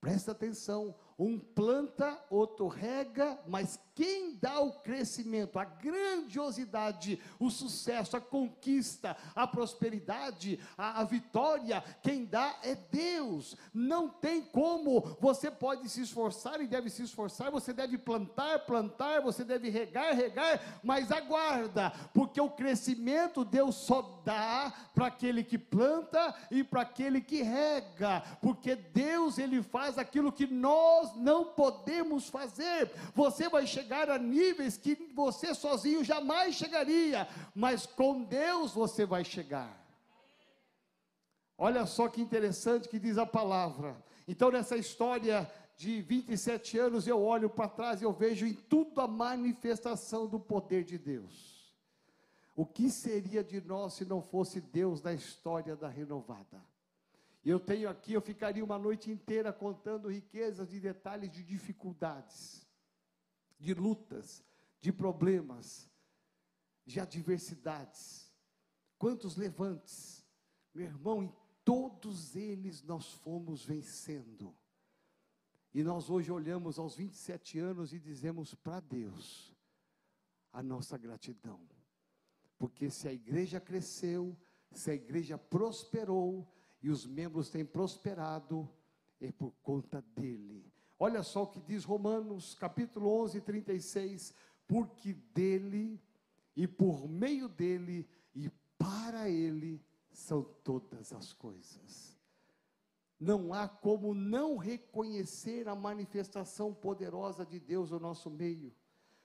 Presta 0.00 0.32
atenção, 0.32 0.94
um 1.18 1.38
planta, 1.38 2.22
outro 2.28 2.68
rega, 2.68 3.40
mas 3.46 3.78
quem 3.94 4.36
dá 4.40 4.58
o 4.58 4.72
crescimento, 4.72 5.58
a 5.58 5.64
grandiosidade, 5.64 7.20
o 7.38 7.48
sucesso, 7.48 8.16
a 8.16 8.20
conquista, 8.20 9.16
a 9.34 9.46
prosperidade, 9.46 10.58
a, 10.76 11.00
a, 11.00 11.04
vitória, 11.04 11.82
quem 12.02 12.24
dá 12.24 12.56
é 12.64 12.74
Deus. 12.74 13.56
Não 13.72 14.08
tem 14.08 14.42
como. 14.42 15.16
Você 15.20 15.48
pode 15.48 15.88
se 15.88 16.02
esforçar 16.02 16.60
e 16.60 16.66
deve 16.66 16.90
se 16.90 17.02
esforçar, 17.02 17.52
você 17.52 17.72
deve 17.72 17.96
plantar, 17.96 18.66
plantar, 18.66 19.20
você 19.20 19.44
deve 19.44 19.70
regar, 19.70 20.14
regar, 20.14 20.60
mas 20.82 21.12
aguarda, 21.12 21.92
porque 22.12 22.40
o 22.40 22.50
crescimento 22.50 23.44
Deus 23.44 23.76
só 23.76 24.20
dá 24.24 24.72
para 24.92 25.06
aquele 25.06 25.44
que 25.44 25.58
planta 25.58 26.34
e 26.50 26.64
para 26.64 26.80
aquele 26.80 27.20
que 27.20 27.42
rega, 27.42 28.22
porque 28.40 28.74
Deus 28.74 29.38
ele 29.38 29.62
faz 29.62 29.98
aquilo 29.98 30.32
que 30.32 30.46
nós 30.46 31.14
não 31.14 31.44
podemos 31.44 32.28
fazer. 32.28 32.90
Você 33.14 33.48
vai 33.48 33.66
chegar 33.66 33.83
chegar 33.84 34.08
a 34.08 34.18
níveis 34.18 34.78
que 34.78 34.94
você 35.14 35.54
sozinho 35.54 36.02
jamais 36.02 36.54
chegaria, 36.54 37.28
mas 37.54 37.84
com 37.84 38.22
Deus 38.22 38.72
você 38.72 39.04
vai 39.04 39.24
chegar. 39.24 39.82
Olha 41.56 41.86
só 41.86 42.08
que 42.08 42.20
interessante 42.20 42.88
que 42.88 42.98
diz 42.98 43.18
a 43.18 43.26
palavra. 43.26 43.96
Então, 44.26 44.50
nessa 44.50 44.76
história 44.76 45.50
de 45.76 46.00
27 46.00 46.78
anos, 46.78 47.06
eu 47.06 47.22
olho 47.22 47.50
para 47.50 47.68
trás 47.68 48.00
e 48.00 48.04
eu 48.04 48.12
vejo 48.12 48.46
em 48.46 48.54
tudo 48.54 49.00
a 49.00 49.06
manifestação 49.06 50.26
do 50.26 50.40
poder 50.40 50.82
de 50.82 50.96
Deus. 50.96 51.72
O 52.56 52.64
que 52.64 52.88
seria 52.90 53.44
de 53.44 53.60
nós 53.60 53.94
se 53.94 54.04
não 54.04 54.22
fosse 54.22 54.60
Deus 54.60 55.02
na 55.02 55.12
história 55.12 55.76
da 55.76 55.88
renovada? 55.88 56.62
Eu 57.44 57.60
tenho 57.60 57.90
aqui, 57.90 58.14
eu 58.14 58.22
ficaria 58.22 58.64
uma 58.64 58.78
noite 58.78 59.10
inteira 59.10 59.52
contando 59.52 60.08
riquezas 60.08 60.70
de 60.70 60.80
detalhes 60.80 61.30
de 61.30 61.42
dificuldades 61.42 62.63
de 63.64 63.74
lutas, 63.74 64.44
de 64.80 64.92
problemas, 64.92 65.90
de 66.84 67.00
adversidades. 67.00 68.30
Quantos 68.98 69.36
levantes, 69.36 70.24
meu 70.74 70.84
irmão, 70.84 71.22
em 71.22 71.34
todos 71.64 72.36
eles 72.36 72.82
nós 72.82 73.12
fomos 73.14 73.64
vencendo. 73.64 74.54
E 75.72 75.82
nós 75.82 76.10
hoje 76.10 76.30
olhamos 76.30 76.78
aos 76.78 76.94
27 76.94 77.58
anos 77.58 77.92
e 77.92 77.98
dizemos 77.98 78.54
para 78.54 78.78
Deus: 78.80 79.56
a 80.52 80.62
nossa 80.62 80.96
gratidão. 80.98 81.60
Porque 82.58 82.90
se 82.90 83.08
a 83.08 83.12
igreja 83.12 83.60
cresceu, 83.60 84.36
se 84.70 84.90
a 84.90 84.94
igreja 84.94 85.36
prosperou 85.36 86.46
e 86.82 86.90
os 86.90 87.06
membros 87.06 87.48
têm 87.48 87.64
prosperado, 87.64 88.70
é 89.20 89.32
por 89.32 89.52
conta 89.62 90.02
dele. 90.14 90.73
Olha 91.04 91.22
só 91.22 91.42
o 91.42 91.46
que 91.46 91.60
diz 91.60 91.84
Romanos, 91.84 92.54
capítulo 92.54 93.10
11, 93.24 93.38
36. 93.42 94.32
Porque 94.66 95.12
dele 95.12 96.00
e 96.56 96.66
por 96.66 97.06
meio 97.06 97.46
dele 97.46 98.08
e 98.34 98.48
para 98.78 99.28
ele 99.28 99.84
são 100.10 100.42
todas 100.42 101.12
as 101.12 101.30
coisas. 101.34 102.18
Não 103.20 103.52
há 103.52 103.68
como 103.68 104.14
não 104.14 104.56
reconhecer 104.56 105.68
a 105.68 105.74
manifestação 105.74 106.72
poderosa 106.72 107.44
de 107.44 107.60
Deus 107.60 107.90
no 107.90 108.00
nosso 108.00 108.30
meio, 108.30 108.74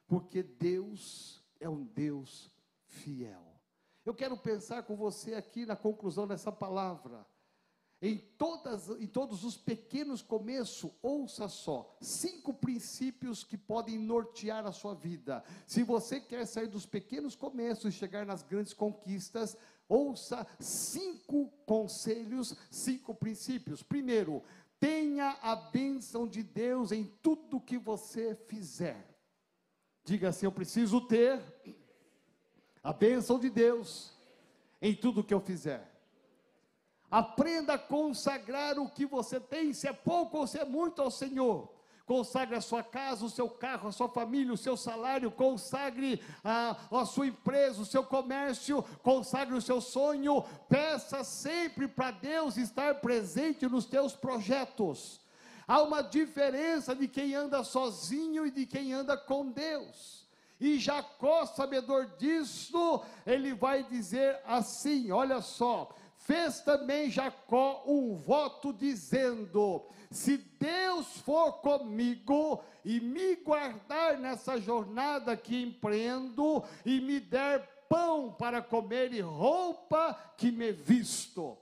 porque 0.06 0.44
Deus 0.44 1.42
é 1.62 1.70
um 1.70 1.86
Deus 1.86 2.54
fiel. 2.84 3.58
Eu 4.06 4.14
quero 4.14 4.36
pensar 4.36 4.84
com 4.84 4.98
você 4.98 5.34
aqui 5.34 5.66
na 5.66 5.78
conclusão 5.78 6.28
dessa 6.28 6.52
palavra. 6.52 7.26
Em, 8.02 8.18
todas, 8.38 8.88
em 8.92 9.08
todos 9.08 9.44
os 9.44 9.58
pequenos 9.58 10.22
começos, 10.22 10.90
ouça 11.02 11.50
só, 11.50 11.98
cinco 12.00 12.54
princípios 12.54 13.44
que 13.44 13.58
podem 13.58 13.98
nortear 13.98 14.66
a 14.66 14.72
sua 14.72 14.96
vida. 14.96 15.44
Se 15.68 15.84
você 15.84 16.22
quer 16.22 16.46
sair 16.46 16.68
dos 16.68 16.86
pequenos 16.86 17.36
começos 17.36 17.94
e 17.94 17.98
chegar 17.98 18.26
nas 18.26 18.42
grandes 18.42 18.74
conquistas, 18.74 19.58
ouça 19.88 20.48
cinco 20.62 21.50
conselhos, 21.66 22.56
cinco 22.72 23.14
princípios. 23.14 23.84
Primeiro, 23.84 24.42
tenha 24.80 25.38
a 25.42 25.58
bênção 25.58 26.26
de 26.26 26.42
Deus 26.42 26.94
em 26.94 27.04
tudo 27.04 27.60
que 27.60 27.78
você 27.78 28.34
fizer. 28.48 29.06
Diga 30.06 30.30
assim: 30.30 30.46
Eu 30.46 30.54
preciso 30.54 31.02
ter 31.02 31.42
a 32.82 32.94
bênção 32.94 33.38
de 33.38 33.50
Deus 33.50 34.14
em 34.82 34.96
tudo 34.96 35.22
que 35.22 35.34
eu 35.34 35.42
fizer. 35.42 35.99
Aprenda 37.12 37.74
a 37.74 37.80
consagrar 37.80 38.78
o 38.78 38.90
que 38.90 39.06
você 39.06 39.40
tem, 39.40 39.74
se 39.74 39.88
é 39.88 39.94
pouco 39.94 40.38
ou 40.38 40.48
se 40.48 40.60
é 40.60 40.66
muito 40.66 41.02
ao 41.02 41.10
Senhor. 41.10 41.70
Consagre 42.06 42.56
a 42.56 42.62
sua 42.62 42.82
casa, 42.82 43.24
o 43.24 43.30
seu 43.30 43.48
carro, 43.48 43.88
a 43.88 43.92
sua 43.92 44.10
família, 44.10 44.52
o 44.52 44.58
seu 44.58 44.76
salário, 44.76 45.30
consagre 45.30 46.20
a, 46.44 46.76
a 46.92 47.06
sua 47.06 47.28
empresa, 47.28 47.82
o 47.82 47.86
seu 47.86 48.04
comércio, 48.04 48.84
consagre 49.04 49.56
o 49.56 49.62
seu 49.62 49.80
sonho. 49.80 50.44
Peça 50.68 51.24
sempre 51.24 51.88
para 51.88 52.10
Deus 52.10 52.58
estar 52.58 52.96
presente 52.96 53.68
nos 53.68 53.86
teus 53.86 54.16
projetos. 54.16 55.22
Há 55.68 55.84
uma 55.84 56.02
diferença 56.02 56.96
de 56.96 57.08
quem 57.08 57.36
anda 57.36 57.64
sozinho 57.64 58.48
e 58.48 58.50
de 58.50 58.66
quem 58.66 58.92
anda 58.92 59.16
com 59.16 59.52
Deus. 59.52 60.28
E 60.60 60.80
Jacó, 60.80 61.46
sabedor 61.46 62.08
disso, 62.18 63.04
ele 63.24 63.54
vai 63.54 63.84
dizer 63.84 64.40
assim: 64.46 65.12
olha 65.12 65.42
só, 65.42 65.96
fez 66.30 66.62
também 66.62 67.10
Jacó 67.10 67.82
um 67.88 68.14
voto 68.14 68.72
dizendo: 68.72 69.88
Se 70.12 70.38
Deus 70.38 71.18
for 71.22 71.54
comigo 71.54 72.64
e 72.86 73.00
me 73.00 73.36
guardar 73.38 74.20
nessa 74.20 74.62
jornada 74.62 75.36
que 75.36 75.60
empreendo 75.60 76.64
e 76.86 77.02
me 77.02 77.20
der 77.20 77.68
pão 77.90 78.32
para 78.32 78.62
comer 78.62 79.12
e 79.12 79.22
roupa 79.22 80.14
que 80.38 80.52
me 80.52 80.72
visto. 80.72 81.58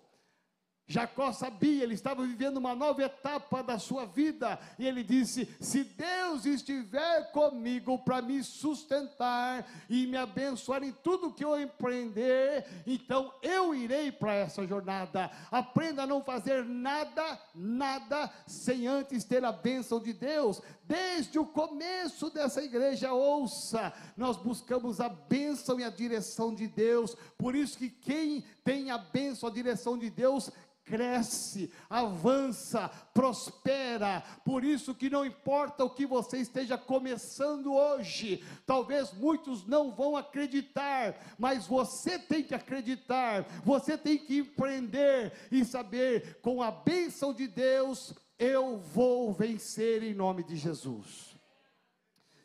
Jacó 0.89 1.34
sabia, 1.34 1.84
ele 1.84 1.95
estava 1.95 2.26
vivendo 2.26 2.56
uma 2.56 2.73
nova 2.73 3.04
etapa 3.04 3.62
da 3.62 3.78
sua 3.78 4.06
vida, 4.06 4.58
e 4.80 4.88
ele 4.88 5.04
disse: 5.04 5.45
Se 5.60 5.84
Deus 5.84 6.45
estiver 6.45 7.30
comigo 7.34 8.00
para 8.00 8.21
me 8.21 8.41
sustentar 8.41 9.67
e 9.89 10.08
me 10.08 10.15
abençoar 10.15 10.82
em 10.84 10.93
tudo 10.93 11.34
que 11.34 11.43
eu 11.43 11.60
empreender, 11.60 12.65
então 12.88 13.34
eu 13.41 13.76
irei 13.76 14.13
para 14.13 14.34
essa 14.34 14.65
jornada. 14.65 15.30
Aprenda 15.52 16.04
a 16.04 16.08
não 16.08 16.23
fazer 16.23 16.63
nada, 16.63 17.38
nada, 17.54 18.32
sem 18.47 18.88
antes 18.88 19.26
ter 19.26 19.43
a 19.43 19.52
bênção 19.52 20.00
de 20.00 20.13
Deus. 20.13 20.62
Desde 20.86 21.38
o 21.38 21.45
começo 21.45 22.30
dessa 22.30 22.63
igreja, 22.63 23.12
ouça, 23.12 23.91
nós 24.15 24.38
buscamos 24.38 25.02
a 25.02 25.10
bênção 25.10 25.82
e 25.82 25.84
a 25.84 25.89
direção 25.89 26.56
de 26.56 26.65
Deus, 26.65 27.13
por 27.38 27.56
isso 27.56 27.78
que 27.78 27.89
quem 27.89 28.45
tem 28.63 28.89
a 28.89 28.97
bênção, 28.97 29.50
a 29.50 29.52
direção 29.52 29.97
de 29.97 30.10
Deus, 30.10 30.50
cresce, 30.88 31.71
avança, 31.89 32.89
prospera. 33.13 34.23
Por 34.45 34.63
isso 34.63 34.95
que 34.95 35.10
não 35.10 35.26
importa 35.26 35.84
o 35.84 35.89
que 35.89 36.06
você 36.06 36.38
esteja 36.38 36.78
começando 36.78 37.73
hoje, 37.73 38.43
talvez 38.65 39.13
muitos 39.13 39.67
não 39.67 39.91
vão 39.91 40.15
acreditar, 40.15 41.15
mas 41.38 41.67
você 41.67 42.17
tem 42.17 42.41
que 42.41 42.56
acreditar, 42.56 43.45
você 43.63 43.97
tem 43.97 44.17
que 44.17 44.39
empreender 44.39 45.34
e 45.52 45.65
saber 45.65 46.39
com 46.41 46.62
a 46.62 46.71
bênção 46.71 47.34
de 47.34 47.47
Deus 47.47 48.15
eu 48.39 48.78
vou 48.78 49.34
vencer 49.34 50.04
em 50.04 50.13
nome 50.13 50.43
de 50.43 50.56
Jesus. 50.56 51.36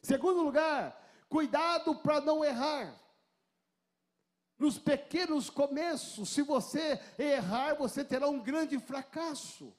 Segundo 0.03 0.43
lugar, 0.43 0.99
cuidado 1.29 1.95
para 1.97 2.21
não 2.21 2.45
errar 2.45 3.02
nos 4.63 4.79
pequenos 4.79 5.51
começos, 5.51 6.29
se 6.29 6.41
você 6.41 7.01
errar, 7.19 7.75
você 7.75 8.05
terá 8.05 8.29
um 8.29 8.39
grande 8.39 8.79
fracasso. 8.79 9.77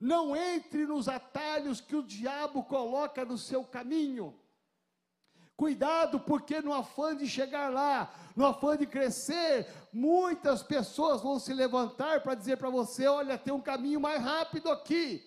Não 0.00 0.34
entre 0.34 0.86
nos 0.86 1.08
atalhos 1.08 1.78
que 1.78 1.94
o 1.94 2.02
diabo 2.02 2.64
coloca 2.64 3.22
no 3.22 3.36
seu 3.36 3.62
caminho. 3.62 4.34
Cuidado, 5.54 6.18
porque 6.18 6.62
no 6.62 6.72
afã 6.72 7.14
de 7.14 7.28
chegar 7.28 7.70
lá, 7.70 8.12
no 8.34 8.46
afã 8.46 8.78
de 8.78 8.86
crescer, 8.86 9.70
muitas 9.92 10.62
pessoas 10.62 11.20
vão 11.20 11.38
se 11.38 11.52
levantar 11.52 12.22
para 12.22 12.34
dizer 12.34 12.56
para 12.56 12.70
você: 12.70 13.06
olha, 13.06 13.36
tem 13.36 13.52
um 13.52 13.60
caminho 13.60 14.00
mais 14.00 14.22
rápido 14.22 14.70
aqui. 14.70 15.22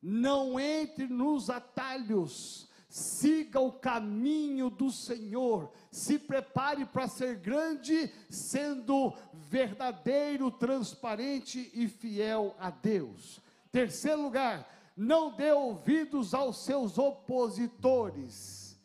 Não 0.00 0.60
entre 0.60 1.08
nos 1.08 1.50
atalhos 1.50 2.70
siga 2.94 3.58
o 3.58 3.72
caminho 3.72 4.70
do 4.70 4.88
Senhor, 4.88 5.72
se 5.90 6.16
prepare 6.16 6.86
para 6.86 7.08
ser 7.08 7.34
grande, 7.34 8.08
sendo 8.30 9.12
verdadeiro, 9.32 10.48
transparente 10.48 11.72
e 11.74 11.88
fiel 11.88 12.54
a 12.56 12.70
Deus. 12.70 13.40
Terceiro 13.72 14.22
lugar, 14.22 14.92
não 14.96 15.34
dê 15.34 15.50
ouvidos 15.50 16.34
aos 16.34 16.58
seus 16.58 16.96
opositores, 16.96 18.80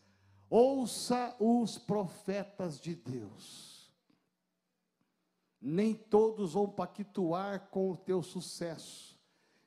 ouça 0.50 1.36
os 1.39 1.78
profetas 1.78 2.82
de 2.82 2.95
Deus. 2.95 3.93
Nem 5.62 5.93
todos 5.93 6.54
vão 6.54 6.67
pactuar 6.67 7.69
com 7.69 7.91
o 7.91 7.98
teu 7.98 8.24
sucesso, 8.24 9.15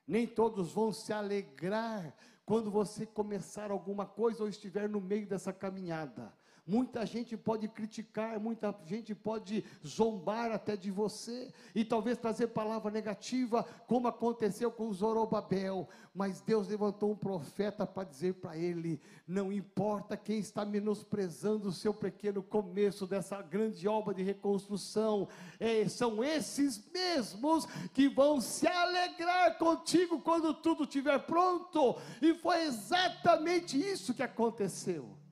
nem 0.05 0.27
todos 0.27 0.73
vão 0.73 0.91
se 0.91 1.13
alegrar 1.13 2.13
quando 2.45 2.69
você 2.69 3.05
começar 3.05 3.71
alguma 3.71 4.05
coisa 4.05 4.43
ou 4.43 4.49
estiver 4.49 4.89
no 4.89 4.99
meio 4.99 5.27
dessa 5.27 5.53
caminhada. 5.53 6.33
Muita 6.65 7.05
gente 7.05 7.35
pode 7.35 7.67
criticar, 7.67 8.39
muita 8.39 8.73
gente 8.85 9.13
pode 9.13 9.65
zombar 9.85 10.49
até 10.49 10.77
de 10.77 10.89
você, 10.89 11.53
e 11.75 11.83
talvez 11.83 12.17
trazer 12.17 12.47
palavra 12.47 12.89
negativa, 12.89 13.63
como 13.85 14.07
aconteceu 14.07 14.71
com 14.71 14.93
Zorobabel. 14.93 15.89
Mas 16.15 16.39
Deus 16.39 16.69
levantou 16.69 17.11
um 17.11 17.17
profeta 17.17 17.85
para 17.85 18.07
dizer 18.07 18.35
para 18.35 18.55
ele: 18.55 19.01
não 19.27 19.51
importa 19.51 20.15
quem 20.15 20.39
está 20.39 20.63
menosprezando 20.63 21.67
o 21.67 21.73
seu 21.73 21.93
pequeno 21.93 22.41
começo 22.41 23.05
dessa 23.05 23.41
grande 23.41 23.85
obra 23.85 24.13
de 24.13 24.23
reconstrução, 24.23 25.27
é, 25.59 25.85
são 25.89 26.23
esses 26.23 26.81
mesmos 26.93 27.65
que 27.93 28.07
vão 28.07 28.39
se 28.39 28.67
alegrar 28.67 29.57
contigo 29.57 30.21
quando 30.21 30.53
tudo 30.53 30.83
estiver 30.85 31.19
pronto. 31.25 31.97
E 32.21 32.33
foi 32.35 32.61
exatamente 32.63 33.77
isso 33.77 34.13
que 34.13 34.23
aconteceu 34.23 35.22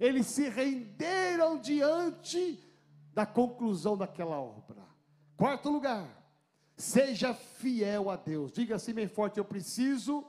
eles 0.00 0.26
se 0.26 0.48
renderam 0.48 1.58
diante 1.58 2.58
da 3.12 3.26
conclusão 3.26 3.98
daquela 3.98 4.40
obra. 4.40 4.82
Quarto 5.36 5.68
lugar, 5.68 6.08
seja 6.74 7.34
fiel 7.34 8.08
a 8.08 8.16
Deus. 8.16 8.50
Diga 8.50 8.76
assim 8.76 8.94
bem 8.94 9.06
forte: 9.06 9.36
eu 9.36 9.44
preciso 9.44 10.24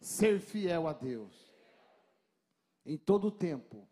ser 0.00 0.40
fiel 0.40 0.88
a 0.88 0.94
Deus. 0.94 1.52
Em 2.86 2.96
todo 2.96 3.26
o 3.26 3.30
tempo, 3.30 3.86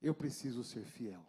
eu 0.00 0.14
preciso 0.14 0.62
ser 0.62 0.84
fiel. 0.84 1.26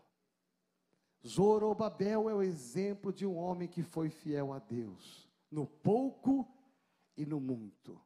Zorobabel 1.26 2.30
é 2.30 2.36
o 2.36 2.44
exemplo 2.44 3.12
de 3.12 3.26
um 3.26 3.36
homem 3.36 3.68
que 3.68 3.82
foi 3.82 4.10
fiel 4.10 4.54
a 4.54 4.60
Deus, 4.60 5.28
no 5.50 5.66
pouco 5.66 6.48
e 7.18 7.26
no 7.26 7.40
muito. 7.40 8.00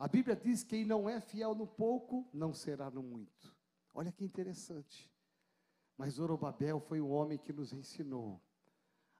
A 0.00 0.08
Bíblia 0.08 0.34
diz 0.34 0.62
que 0.62 0.70
quem 0.70 0.84
não 0.86 1.10
é 1.10 1.20
fiel 1.20 1.54
no 1.54 1.66
pouco, 1.66 2.26
não 2.32 2.54
será 2.54 2.90
no 2.90 3.02
muito. 3.02 3.54
Olha 3.92 4.10
que 4.10 4.24
interessante. 4.24 5.12
Mas 5.94 6.14
Zorobabel 6.14 6.80
foi 6.80 7.02
o 7.02 7.10
homem 7.10 7.36
que 7.36 7.52
nos 7.52 7.70
ensinou 7.74 8.40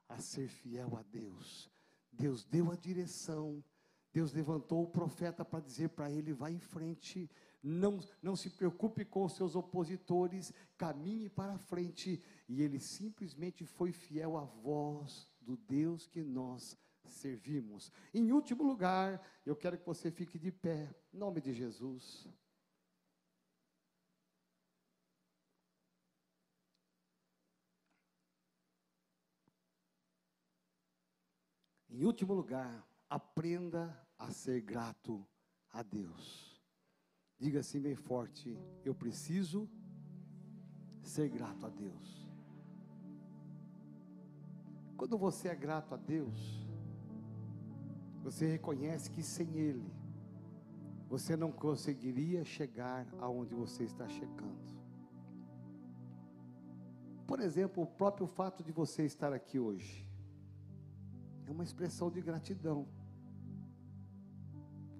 a 0.09 0.17
ser 0.17 0.47
fiel 0.47 0.97
a 0.97 1.03
Deus. 1.03 1.69
Deus 2.11 2.43
deu 2.43 2.71
a 2.71 2.75
direção, 2.75 3.63
Deus 4.11 4.33
levantou 4.33 4.81
o 4.81 4.89
profeta 4.89 5.45
para 5.45 5.59
dizer 5.59 5.89
para 5.89 6.09
ele: 6.09 6.33
vá 6.33 6.49
em 6.49 6.57
frente, 6.57 7.29
não, 7.61 7.99
não 8.19 8.35
se 8.35 8.49
preocupe 8.49 9.05
com 9.05 9.25
os 9.25 9.33
seus 9.33 9.55
opositores, 9.55 10.51
caminhe 10.79 11.29
para 11.29 11.59
frente. 11.59 12.19
E 12.49 12.59
ele 12.59 12.79
simplesmente 12.79 13.67
foi 13.67 13.91
fiel 13.91 14.35
à 14.35 14.45
voz 14.45 15.31
do 15.39 15.55
Deus 15.55 16.07
que 16.07 16.23
nós 16.23 16.75
servimos. 17.05 17.91
Em 18.13 18.31
último 18.31 18.63
lugar, 18.63 19.21
eu 19.45 19.55
quero 19.55 19.77
que 19.77 19.85
você 19.85 20.11
fique 20.11 20.39
de 20.39 20.51
pé, 20.51 20.93
em 21.13 21.17
nome 21.17 21.41
de 21.41 21.53
Jesus. 21.53 22.27
Em 31.89 32.05
último 32.05 32.33
lugar, 32.33 32.87
aprenda 33.09 33.95
a 34.17 34.31
ser 34.31 34.61
grato 34.61 35.27
a 35.71 35.83
Deus. 35.83 36.61
Diga 37.37 37.59
assim 37.59 37.81
bem 37.81 37.95
forte: 37.95 38.57
eu 38.85 38.95
preciso 38.95 39.69
ser 41.03 41.27
grato 41.29 41.65
a 41.65 41.69
Deus. 41.69 42.29
Quando 44.95 45.17
você 45.17 45.49
é 45.49 45.55
grato 45.55 45.93
a 45.93 45.97
Deus, 45.97 46.70
você 48.23 48.47
reconhece 48.47 49.09
que 49.09 49.23
sem 49.23 49.57
Ele, 49.57 49.91
você 51.09 51.35
não 51.35 51.51
conseguiria 51.51 52.43
chegar 52.45 53.05
aonde 53.19 53.53
você 53.53 53.83
está 53.83 54.07
chegando. 54.07 54.71
Por 57.27 57.39
exemplo, 57.39 57.83
o 57.83 57.87
próprio 57.87 58.27
fato 58.27 58.63
de 58.63 58.71
você 58.71 59.05
estar 59.05 59.33
aqui 59.33 59.57
hoje 59.59 60.09
é 61.45 61.51
uma 61.51 61.63
expressão 61.63 62.09
de 62.09 62.21
gratidão. 62.21 62.87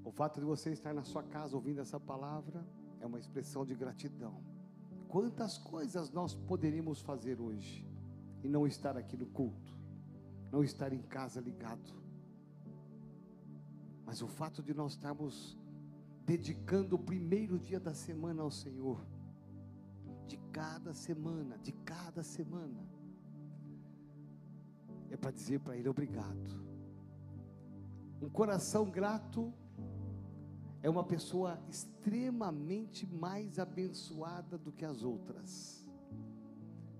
O 0.03 0.11
fato 0.11 0.39
de 0.39 0.45
você 0.45 0.71
estar 0.71 0.93
na 0.93 1.03
sua 1.03 1.23
casa 1.23 1.55
ouvindo 1.55 1.79
essa 1.79 1.99
palavra 1.99 2.65
é 2.99 3.05
uma 3.05 3.19
expressão 3.19 3.65
de 3.65 3.75
gratidão. 3.75 4.43
Quantas 5.07 5.57
coisas 5.57 6.09
nós 6.11 6.33
poderíamos 6.33 7.01
fazer 7.01 7.39
hoje 7.39 7.85
e 8.43 8.47
não 8.49 8.65
estar 8.65 8.97
aqui 8.97 9.15
no 9.17 9.25
culto, 9.27 9.77
não 10.51 10.63
estar 10.63 10.91
em 10.93 11.01
casa 11.01 11.39
ligado. 11.39 12.01
Mas 14.11 14.21
o 14.21 14.27
fato 14.27 14.61
de 14.61 14.73
nós 14.73 14.91
estarmos 14.91 15.57
dedicando 16.25 16.97
o 16.97 16.99
primeiro 16.99 17.57
dia 17.57 17.79
da 17.79 17.93
semana 17.93 18.41
ao 18.43 18.51
Senhor, 18.51 18.99
de 20.27 20.35
cada 20.51 20.93
semana, 20.93 21.57
de 21.59 21.71
cada 21.71 22.21
semana, 22.21 22.85
é 25.09 25.15
para 25.15 25.31
dizer 25.31 25.61
para 25.61 25.77
Ele 25.77 25.87
obrigado. 25.87 26.61
Um 28.21 28.27
coração 28.29 28.91
grato 28.91 29.53
é 30.83 30.89
uma 30.89 31.05
pessoa 31.05 31.57
extremamente 31.69 33.07
mais 33.07 33.59
abençoada 33.59 34.57
do 34.57 34.73
que 34.73 34.83
as 34.83 35.03
outras. 35.03 35.87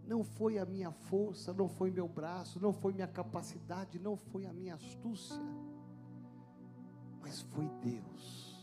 Não 0.08 0.24
foi 0.24 0.58
a 0.58 0.66
minha 0.66 0.94
força, 0.94 1.54
não 1.54 1.68
foi 1.68 1.92
meu 1.92 2.08
braço, 2.08 2.58
não 2.58 2.72
foi 2.72 2.94
minha 2.94 3.08
capacidade, 3.08 4.00
não 4.00 4.16
foi 4.16 4.46
a 4.46 4.54
minha 4.54 4.76
astúcia, 4.76 5.44
mas 7.32 7.42
foi 7.54 7.70
Deus. 7.82 8.62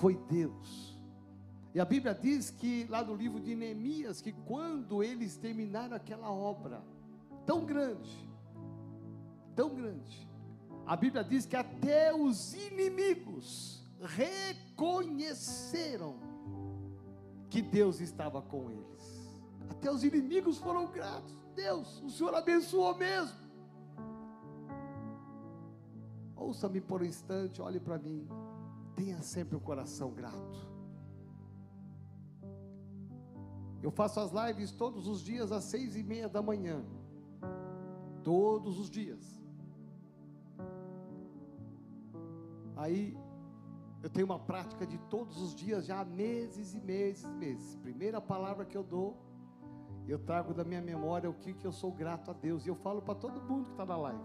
Foi 0.00 0.16
Deus. 0.30 0.98
E 1.74 1.80
a 1.80 1.84
Bíblia 1.84 2.14
diz 2.14 2.50
que, 2.50 2.86
lá 2.88 3.04
no 3.04 3.14
livro 3.14 3.38
de 3.38 3.54
Neemias, 3.54 4.22
que 4.22 4.32
quando 4.32 5.02
eles 5.02 5.36
terminaram 5.36 5.94
aquela 5.94 6.30
obra, 6.30 6.82
tão 7.44 7.66
grande, 7.66 8.26
tão 9.54 9.74
grande. 9.74 10.26
A 10.86 10.96
Bíblia 10.96 11.22
diz 11.22 11.44
que 11.44 11.56
até 11.56 12.14
os 12.14 12.54
inimigos 12.54 13.84
reconheceram 14.00 16.16
que 17.50 17.60
Deus 17.60 18.00
estava 18.00 18.40
com 18.40 18.70
eles. 18.70 19.44
Até 19.68 19.90
os 19.90 20.02
inimigos 20.02 20.56
foram 20.58 20.86
gratos. 20.86 21.36
Deus, 21.54 22.02
o 22.02 22.08
Senhor 22.08 22.34
abençoou 22.34 22.96
mesmo. 22.96 23.43
Ouça-me 26.44 26.80
por 26.80 27.02
um 27.02 27.04
instante, 27.04 27.62
olhe 27.62 27.80
para 27.80 27.98
mim. 27.98 28.28
Tenha 28.94 29.20
sempre 29.22 29.56
o 29.56 29.58
um 29.58 29.62
coração 29.62 30.10
grato. 30.10 30.58
Eu 33.82 33.90
faço 33.90 34.20
as 34.20 34.30
lives 34.32 34.70
todos 34.72 35.06
os 35.06 35.22
dias 35.22 35.52
às 35.52 35.64
seis 35.64 35.96
e 35.96 36.02
meia 36.02 36.28
da 36.28 36.42
manhã 36.42 36.84
todos 38.24 38.78
os 38.80 38.90
dias. 38.90 39.22
Aí 42.76 43.16
eu 44.02 44.10
tenho 44.10 44.26
uma 44.26 44.38
prática 44.38 44.86
de 44.86 44.98
todos 45.14 45.40
os 45.40 45.54
dias 45.54 45.86
já 45.86 46.00
há 46.00 46.04
meses 46.04 46.74
e 46.74 46.80
meses 46.80 47.24
e 47.24 47.32
meses. 47.32 47.76
Primeira 47.76 48.20
palavra 48.20 48.64
que 48.64 48.76
eu 48.76 48.82
dou, 48.82 49.16
eu 50.08 50.18
trago 50.18 50.52
da 50.52 50.64
minha 50.64 50.82
memória 50.82 51.30
o 51.30 51.34
que, 51.34 51.54
que 51.54 51.66
eu 51.66 51.72
sou 51.72 51.92
grato 51.92 52.30
a 52.30 52.34
Deus. 52.34 52.66
E 52.66 52.68
eu 52.68 52.74
falo 52.74 53.00
para 53.00 53.14
todo 53.14 53.40
mundo 53.40 53.66
que 53.66 53.72
está 53.72 53.86
na 53.86 53.96
live. 53.96 54.24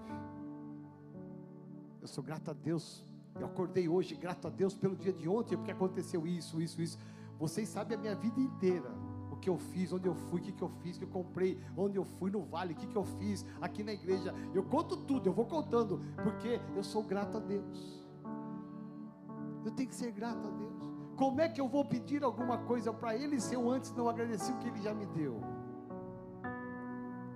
Eu 2.02 2.08
sou 2.08 2.24
grato 2.24 2.52
a 2.52 2.54
Deus. 2.54 3.04
Eu 3.40 3.46
acordei 3.46 3.88
hoje 3.88 4.16
grato 4.16 4.48
a 4.48 4.50
Deus 4.50 4.74
pelo 4.74 4.96
dia 4.96 5.14
de 5.14 5.28
ontem, 5.30 5.56
porque 5.56 5.72
aconteceu 5.72 6.26
isso, 6.26 6.62
isso, 6.62 6.82
isso. 6.82 6.98
Vocês 7.38 7.70
sabem 7.70 7.98
a 7.98 8.02
minha 8.02 8.16
vida 8.16 8.40
inteira 8.40 8.92
que 9.40 9.50
eu 9.50 9.58
fiz, 9.58 9.92
onde 9.92 10.08
eu 10.08 10.14
fui, 10.14 10.42
o 10.42 10.44
que, 10.44 10.62
eu 10.62 10.70
fiz, 10.82 10.98
que 10.98 11.04
eu 11.04 11.08
comprei, 11.08 11.60
onde 11.76 11.98
eu 11.98 12.04
fui 12.04 12.30
no 12.30 12.42
vale, 12.42 12.74
o 12.74 12.76
que, 12.76 12.86
que 12.86 12.96
eu 12.96 13.04
fiz 13.04 13.46
aqui 13.62 13.84
na 13.84 13.94
igreja. 13.94 14.34
Eu 14.54 14.64
conto 14.64 14.98
tudo, 14.98 15.28
eu 15.28 15.34
vou 15.34 15.46
contando, 15.46 16.02
porque 16.24 16.60
eu 16.76 16.84
sou 16.84 17.04
grato 17.04 17.38
a 17.38 17.40
Deus. 17.40 18.06
Eu 19.66 19.72
tenho 19.72 19.90
que 19.90 19.96
ser 19.96 20.12
grato 20.12 20.48
a 20.48 20.52
Deus. 20.52 20.90
Como 21.16 21.42
é 21.42 21.50
que 21.50 21.60
eu 21.60 21.68
vou 21.68 21.84
pedir 21.84 22.24
alguma 22.24 22.58
coisa 22.60 22.94
para 22.94 23.16
Ele 23.16 23.40
se 23.42 23.54
eu 23.54 23.70
antes 23.70 23.92
não 23.92 24.08
agradeci 24.08 24.52
o 24.52 24.58
que 24.58 24.68
Ele 24.68 24.82
já 24.82 24.94
me 24.94 25.06
deu? 25.08 25.40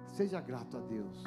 Seja 0.07 0.39
grato 0.39 0.77
a 0.77 0.81
Deus. 0.81 1.23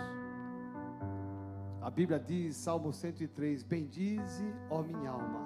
A 1.87 1.90
Bíblia 1.90 2.18
diz, 2.18 2.57
Salmo 2.57 2.92
103: 2.92 3.62
Bendize, 3.62 4.44
ó 4.68 4.83
minha 4.83 5.09
alma, 5.09 5.40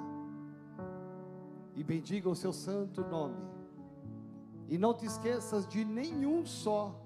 e 1.77 1.85
bendiga 1.85 2.31
o 2.31 2.35
seu 2.35 2.51
santo 2.51 3.03
nome 3.03 3.37
e 4.67 4.79
não 4.79 4.95
te 4.95 5.05
esqueças 5.05 5.67
de 5.67 5.85
nenhum 5.85 6.47
só 6.47 6.99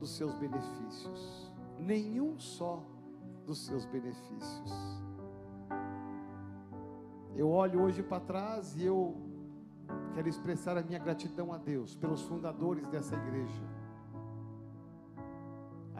dos 0.00 0.16
seus 0.16 0.34
benefícios. 0.34 1.48
Nenhum 1.78 2.40
só 2.40 2.82
dos 3.46 3.64
seus 3.64 3.84
benefícios. 3.84 4.72
Eu 7.36 7.48
olho 7.48 7.82
hoje 7.82 8.02
para 8.02 8.18
trás 8.18 8.74
e 8.74 8.84
eu 8.84 9.14
quero 10.12 10.28
expressar 10.28 10.76
a 10.76 10.82
minha 10.82 10.98
gratidão 10.98 11.52
a 11.52 11.56
Deus 11.56 11.94
pelos 11.94 12.22
fundadores 12.22 12.88
dessa 12.88 13.14
igreja. 13.14 13.75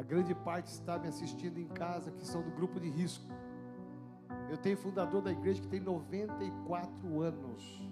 Grande 0.06 0.34
parte 0.34 0.68
está 0.68 0.98
me 0.98 1.08
assistindo 1.08 1.58
em 1.58 1.66
casa, 1.66 2.12
que 2.12 2.24
são 2.24 2.40
do 2.40 2.50
grupo 2.50 2.78
de 2.78 2.88
risco. 2.88 3.26
Eu 4.48 4.56
tenho 4.56 4.76
fundador 4.76 5.20
da 5.20 5.32
igreja 5.32 5.60
que 5.60 5.66
tem 5.66 5.80
94 5.80 7.20
anos. 7.20 7.82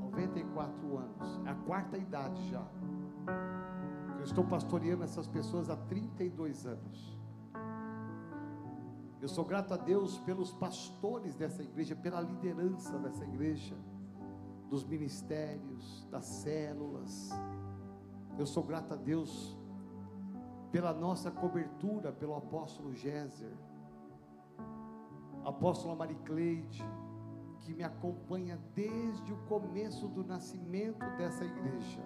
94 0.00 0.98
anos, 0.98 1.40
é 1.46 1.50
a 1.50 1.54
quarta 1.54 1.96
idade 1.96 2.50
já. 2.50 2.66
Eu 4.18 4.24
estou 4.24 4.44
pastoreando 4.44 5.04
essas 5.04 5.28
pessoas 5.28 5.70
há 5.70 5.76
32 5.76 6.66
anos. 6.66 7.18
Eu 9.22 9.28
sou 9.28 9.44
grato 9.44 9.72
a 9.72 9.76
Deus 9.76 10.18
pelos 10.18 10.50
pastores 10.52 11.36
dessa 11.36 11.62
igreja, 11.62 11.94
pela 11.94 12.20
liderança 12.20 12.98
dessa 12.98 13.24
igreja, 13.24 13.76
dos 14.68 14.84
ministérios, 14.84 16.06
das 16.10 16.24
células. 16.24 17.30
Eu 18.38 18.46
sou 18.46 18.64
grato 18.64 18.94
a 18.94 18.96
Deus 18.96 19.56
pela 20.72 20.92
nossa 20.92 21.30
cobertura, 21.30 22.12
pelo 22.12 22.36
apóstolo 22.36 22.94
Géser, 22.94 23.52
apóstola 25.44 25.96
Maricleide, 25.96 26.84
que 27.60 27.74
me 27.74 27.82
acompanha 27.82 28.58
desde 28.74 29.32
o 29.32 29.36
começo 29.48 30.06
do 30.08 30.24
nascimento 30.24 31.04
dessa 31.16 31.44
igreja. 31.44 32.02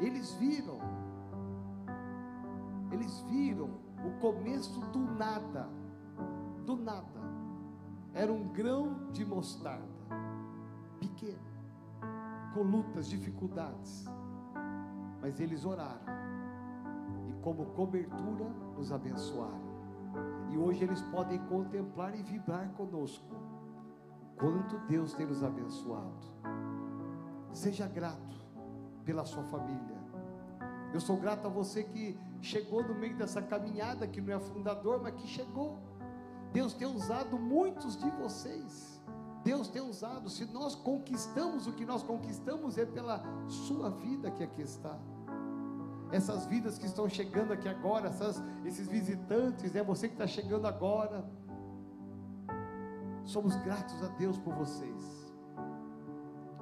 Eles 0.00 0.32
viram, 0.34 0.78
eles 2.90 3.20
viram 3.22 3.70
o 4.04 4.18
começo 4.20 4.80
do 4.86 4.98
nada, 4.98 5.68
do 6.66 6.76
nada. 6.76 7.20
Era 8.12 8.32
um 8.32 8.48
grão 8.48 9.08
de 9.12 9.24
mostarda, 9.24 9.86
pequeno, 10.98 11.38
com 12.52 12.62
lutas, 12.62 13.08
dificuldades, 13.08 14.04
mas 15.22 15.38
eles 15.38 15.64
oraram 15.64 16.19
como 17.42 17.66
cobertura, 17.66 18.44
nos 18.76 18.92
abençoaram. 18.92 19.70
E 20.50 20.58
hoje 20.58 20.84
eles 20.84 21.00
podem 21.02 21.38
contemplar 21.46 22.18
e 22.18 22.22
vibrar 22.22 22.68
conosco 22.72 23.34
quanto 24.36 24.78
Deus 24.86 25.12
tem 25.12 25.26
nos 25.26 25.42
abençoado. 25.42 26.26
Seja 27.52 27.86
grato 27.86 28.36
pela 29.04 29.24
sua 29.24 29.42
família. 29.44 30.00
Eu 30.92 31.00
sou 31.00 31.16
grato 31.16 31.46
a 31.46 31.50
você 31.50 31.84
que 31.84 32.18
chegou 32.40 32.82
no 32.82 32.94
meio 32.94 33.16
dessa 33.16 33.40
caminhada, 33.40 34.06
que 34.06 34.20
não 34.20 34.34
é 34.34 34.40
fundador, 34.40 35.00
mas 35.02 35.14
que 35.14 35.26
chegou. 35.26 35.78
Deus 36.52 36.74
tem 36.74 36.88
usado 36.88 37.38
muitos 37.38 37.96
de 37.96 38.10
vocês. 38.10 39.00
Deus 39.44 39.68
tem 39.68 39.82
usado. 39.82 40.28
Se 40.28 40.44
nós 40.46 40.74
conquistamos 40.74 41.66
o 41.66 41.72
que 41.72 41.84
nós 41.84 42.02
conquistamos, 42.02 42.76
é 42.76 42.84
pela 42.84 43.22
sua 43.46 43.90
vida 43.90 44.30
que 44.30 44.42
aqui 44.42 44.62
está. 44.62 44.98
Essas 46.12 46.46
vidas 46.46 46.76
que 46.76 46.86
estão 46.86 47.08
chegando 47.08 47.52
aqui 47.52 47.68
agora, 47.68 48.08
essas, 48.08 48.42
esses 48.64 48.88
visitantes, 48.88 49.74
é 49.74 49.82
você 49.82 50.08
que 50.08 50.14
está 50.14 50.26
chegando 50.26 50.66
agora. 50.66 51.24
Somos 53.24 53.54
gratos 53.56 54.02
a 54.02 54.08
Deus 54.08 54.36
por 54.38 54.54
vocês, 54.54 55.32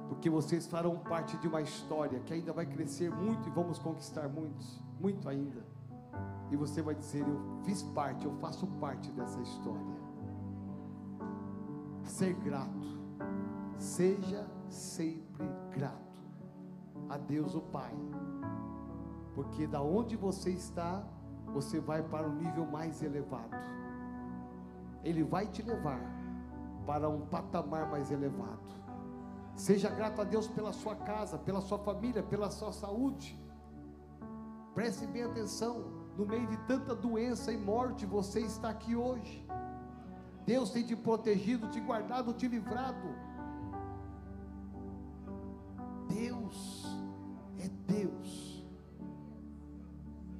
porque 0.07 0.29
vocês 0.29 0.67
farão 0.67 0.99
parte 0.99 1.35
de 1.37 1.47
uma 1.47 1.61
história 1.61 2.19
que 2.19 2.33
ainda 2.33 2.53
vai 2.53 2.65
crescer 2.65 3.09
muito 3.09 3.49
e 3.49 3.51
vamos 3.51 3.79
conquistar 3.79 4.27
muitos, 4.29 4.79
muito 4.99 5.27
ainda. 5.27 5.65
E 6.51 6.55
você 6.55 6.81
vai 6.81 6.93
dizer: 6.93 7.21
Eu 7.27 7.61
fiz 7.63 7.81
parte, 7.81 8.25
eu 8.25 8.33
faço 8.33 8.67
parte 8.79 9.11
dessa 9.11 9.39
história. 9.41 9.99
Ser 12.03 12.33
grato, 12.35 12.99
seja 13.77 14.47
sempre 14.67 15.49
grato 15.71 16.09
a 17.09 17.17
Deus 17.17 17.55
o 17.55 17.61
Pai, 17.61 17.93
porque 19.33 19.67
da 19.67 19.81
onde 19.81 20.15
você 20.15 20.51
está, 20.51 21.03
você 21.47 21.79
vai 21.79 22.01
para 22.03 22.27
um 22.27 22.35
nível 22.35 22.65
mais 22.65 23.01
elevado. 23.01 23.55
Ele 25.03 25.23
vai 25.23 25.47
te 25.47 25.61
levar 25.61 26.01
para 26.85 27.09
um 27.09 27.21
patamar 27.25 27.89
mais 27.89 28.11
elevado. 28.11 28.69
Seja 29.55 29.89
grato 29.89 30.21
a 30.21 30.23
Deus 30.23 30.47
pela 30.47 30.71
sua 30.71 30.95
casa, 30.95 31.37
pela 31.37 31.61
sua 31.61 31.77
família, 31.79 32.23
pela 32.23 32.49
sua 32.49 32.71
saúde. 32.71 33.37
Preste 34.73 35.05
bem 35.05 35.23
atenção, 35.23 35.83
no 36.17 36.25
meio 36.25 36.47
de 36.47 36.57
tanta 36.65 36.95
doença 36.95 37.51
e 37.51 37.57
morte, 37.57 38.05
você 38.05 38.41
está 38.41 38.69
aqui 38.69 38.95
hoje. 38.95 39.45
Deus 40.45 40.71
tem 40.71 40.83
te 40.83 40.95
protegido, 40.95 41.67
te 41.67 41.79
guardado, 41.79 42.33
te 42.33 42.47
livrado. 42.47 43.07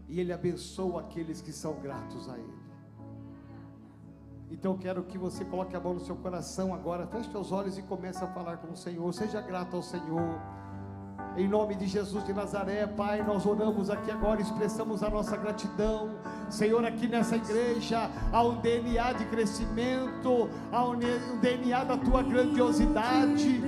E 0.10 0.20
Ele 0.20 0.34
abençoa 0.34 1.02
aqueles 1.02 1.40
que 1.40 1.54
são 1.54 1.76
gratos 1.80 2.28
a 2.28 2.38
Ele. 2.38 2.60
Então 4.52 4.76
quero 4.76 5.04
que 5.04 5.18
você 5.18 5.46
coloque 5.46 5.76
a 5.76 5.80
mão 5.80 5.94
no 5.94 6.00
seu 6.00 6.16
coração 6.16 6.74
agora, 6.74 7.06
feche 7.06 7.30
os 7.38 7.52
olhos 7.52 7.78
e 7.78 7.84
comece 7.84 8.24
a 8.24 8.28
falar 8.28 8.58
com 8.58 8.74
o 8.74 8.76
Senhor. 8.76 9.14
Seja 9.14 9.40
grato 9.40 9.76
ao 9.76 9.84
Senhor. 9.84 10.42
Em 11.38 11.48
nome 11.48 11.76
de 11.76 11.86
Jesus 11.86 12.24
de 12.26 12.34
Nazaré, 12.34 12.88
Pai, 12.88 13.24
nós 13.24 13.46
oramos 13.46 13.90
aqui 13.90 14.10
agora, 14.10 14.42
expressamos 14.42 15.04
a 15.04 15.10
nossa 15.10 15.38
gratidão. 15.38 16.10
Senhor, 16.50 16.84
aqui 16.84 17.08
nessa 17.08 17.36
igreja 17.36 18.10
há 18.34 18.44
um 18.44 18.60
DNA 18.60 19.14
de 19.14 19.26
crescimento, 19.26 20.50
há 20.72 20.84
um 20.86 20.98
DNA 21.40 21.84
da 21.84 21.98
tua 21.98 22.24
grandiosidade. 22.24 23.62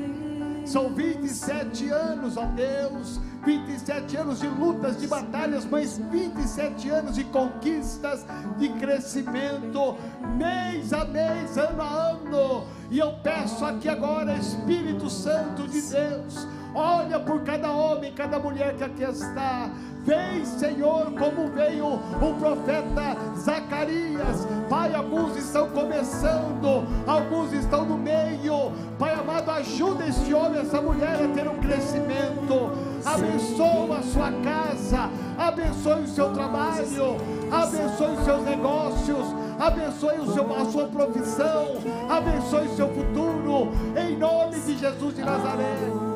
São 0.65 0.93
27 0.93 1.89
anos, 1.89 2.37
ó 2.37 2.45
Deus, 2.45 3.19
27 3.43 4.17
anos 4.17 4.39
de 4.39 4.47
lutas, 4.47 4.99
de 4.99 5.07
batalhas, 5.07 5.65
mas 5.65 5.97
27 5.97 6.89
anos 6.89 7.15
de 7.15 7.23
conquistas, 7.25 8.25
de 8.57 8.69
crescimento, 8.69 9.97
mês 10.37 10.93
a 10.93 11.05
mês, 11.05 11.57
ano 11.57 11.81
a 11.81 12.09
ano. 12.11 12.63
E 12.89 12.99
eu 12.99 13.13
peço 13.23 13.65
aqui 13.65 13.89
agora, 13.89 14.33
Espírito 14.33 15.09
Santo 15.09 15.67
de 15.67 15.81
Deus, 15.81 16.47
olha 16.75 17.19
por 17.19 17.41
cada 17.41 17.71
homem, 17.71 18.13
cada 18.13 18.39
mulher 18.39 18.75
que 18.75 18.83
aqui 18.83 19.03
está. 19.03 19.71
Vem, 20.03 20.43
Senhor, 20.45 21.11
como 21.11 21.49
veio 21.49 21.85
o 21.93 22.35
profeta 22.39 23.15
Zacarias. 23.37 24.47
Pai, 24.67 24.93
alguns 24.95 25.37
estão 25.37 25.69
começando, 25.69 26.87
alguns 27.05 27.53
estão 27.53 27.85
no 27.85 27.97
meio. 27.97 28.71
Pai 28.97 29.13
amado, 29.13 29.51
ajuda 29.51 30.07
este 30.07 30.33
homem, 30.33 30.61
essa 30.61 30.81
mulher 30.81 31.23
a 31.23 31.27
ter 31.27 31.47
um 31.47 31.57
crescimento. 31.59 32.71
Abençoa 33.05 33.97
a 33.97 34.03
sua 34.03 34.31
casa, 34.43 35.09
abençoe 35.37 36.01
o 36.01 36.07
seu 36.07 36.33
trabalho, 36.33 37.17
abençoe 37.51 38.15
os 38.15 38.23
seus 38.23 38.43
negócios, 38.43 39.27
abençoe 39.59 40.19
o 40.19 40.33
seu, 40.33 40.55
a 40.55 40.65
sua 40.65 40.87
profissão, 40.87 41.65
abençoe 42.09 42.67
o 42.67 42.75
seu 42.75 42.89
futuro, 42.89 43.71
em 43.95 44.17
nome 44.17 44.59
de 44.59 44.77
Jesus 44.77 45.15
de 45.15 45.21
Nazaré. 45.21 46.10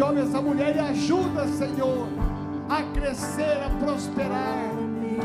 Este 0.00 0.08
homem, 0.08 0.24
essa 0.24 0.40
mulher 0.40 0.74
e 0.76 0.78
ajuda, 0.78 1.46
Senhor, 1.46 2.08
a 2.70 2.82
crescer, 2.98 3.62
a 3.62 3.68
prosperar, 3.84 4.56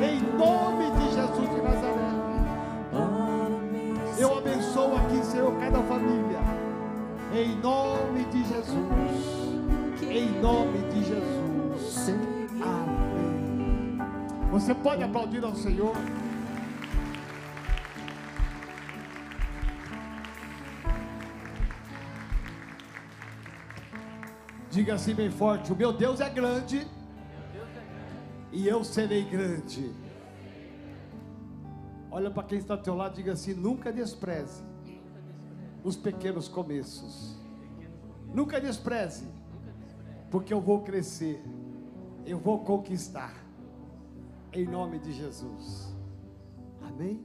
em 0.03 0.19
nome 0.37 0.91
de 0.99 1.13
Jesus 1.13 1.49
de 1.49 1.61
Nazaré. 1.61 2.11
Eu 4.17 4.37
abençoo 4.37 4.97
aqui, 4.97 5.25
Senhor, 5.27 5.53
cada 5.61 5.79
família, 5.83 6.39
em 7.33 7.55
nome 7.61 8.25
de 8.25 8.43
Jesus, 8.43 9.63
em 10.01 10.41
nome 10.41 10.79
de 10.89 11.05
Jesus. 11.05 12.09
Amém. 12.61 13.97
Você 14.51 14.73
pode 14.73 15.03
aplaudir 15.03 15.45
ao 15.45 15.55
Senhor. 15.55 15.95
Diga 24.75 24.95
assim 24.95 25.15
bem 25.15 25.31
forte: 25.31 25.71
O 25.71 25.75
meu 25.75 25.93
Deus 25.93 26.19
é 26.19 26.29
grande 26.29 26.85
e 28.51 28.67
eu 28.67 28.83
serei 28.83 29.23
grande. 29.23 29.89
Olha 32.11 32.29
para 32.29 32.43
quem 32.43 32.57
está 32.57 32.73
ao 32.73 32.81
teu 32.81 32.93
lado, 32.93 33.15
diga 33.15 33.31
assim: 33.31 33.53
nunca 33.53 33.89
despreze 33.89 34.61
os 35.81 35.95
pequenos 35.95 36.49
começos. 36.49 37.39
Nunca 38.33 38.59
despreze, 38.59 39.29
porque 40.29 40.53
eu 40.53 40.59
vou 40.59 40.83
crescer, 40.83 41.41
eu 42.25 42.37
vou 42.37 42.59
conquistar, 42.65 43.33
em 44.51 44.67
nome 44.67 44.99
de 44.99 45.13
Jesus. 45.13 45.95
Amém? 46.81 47.23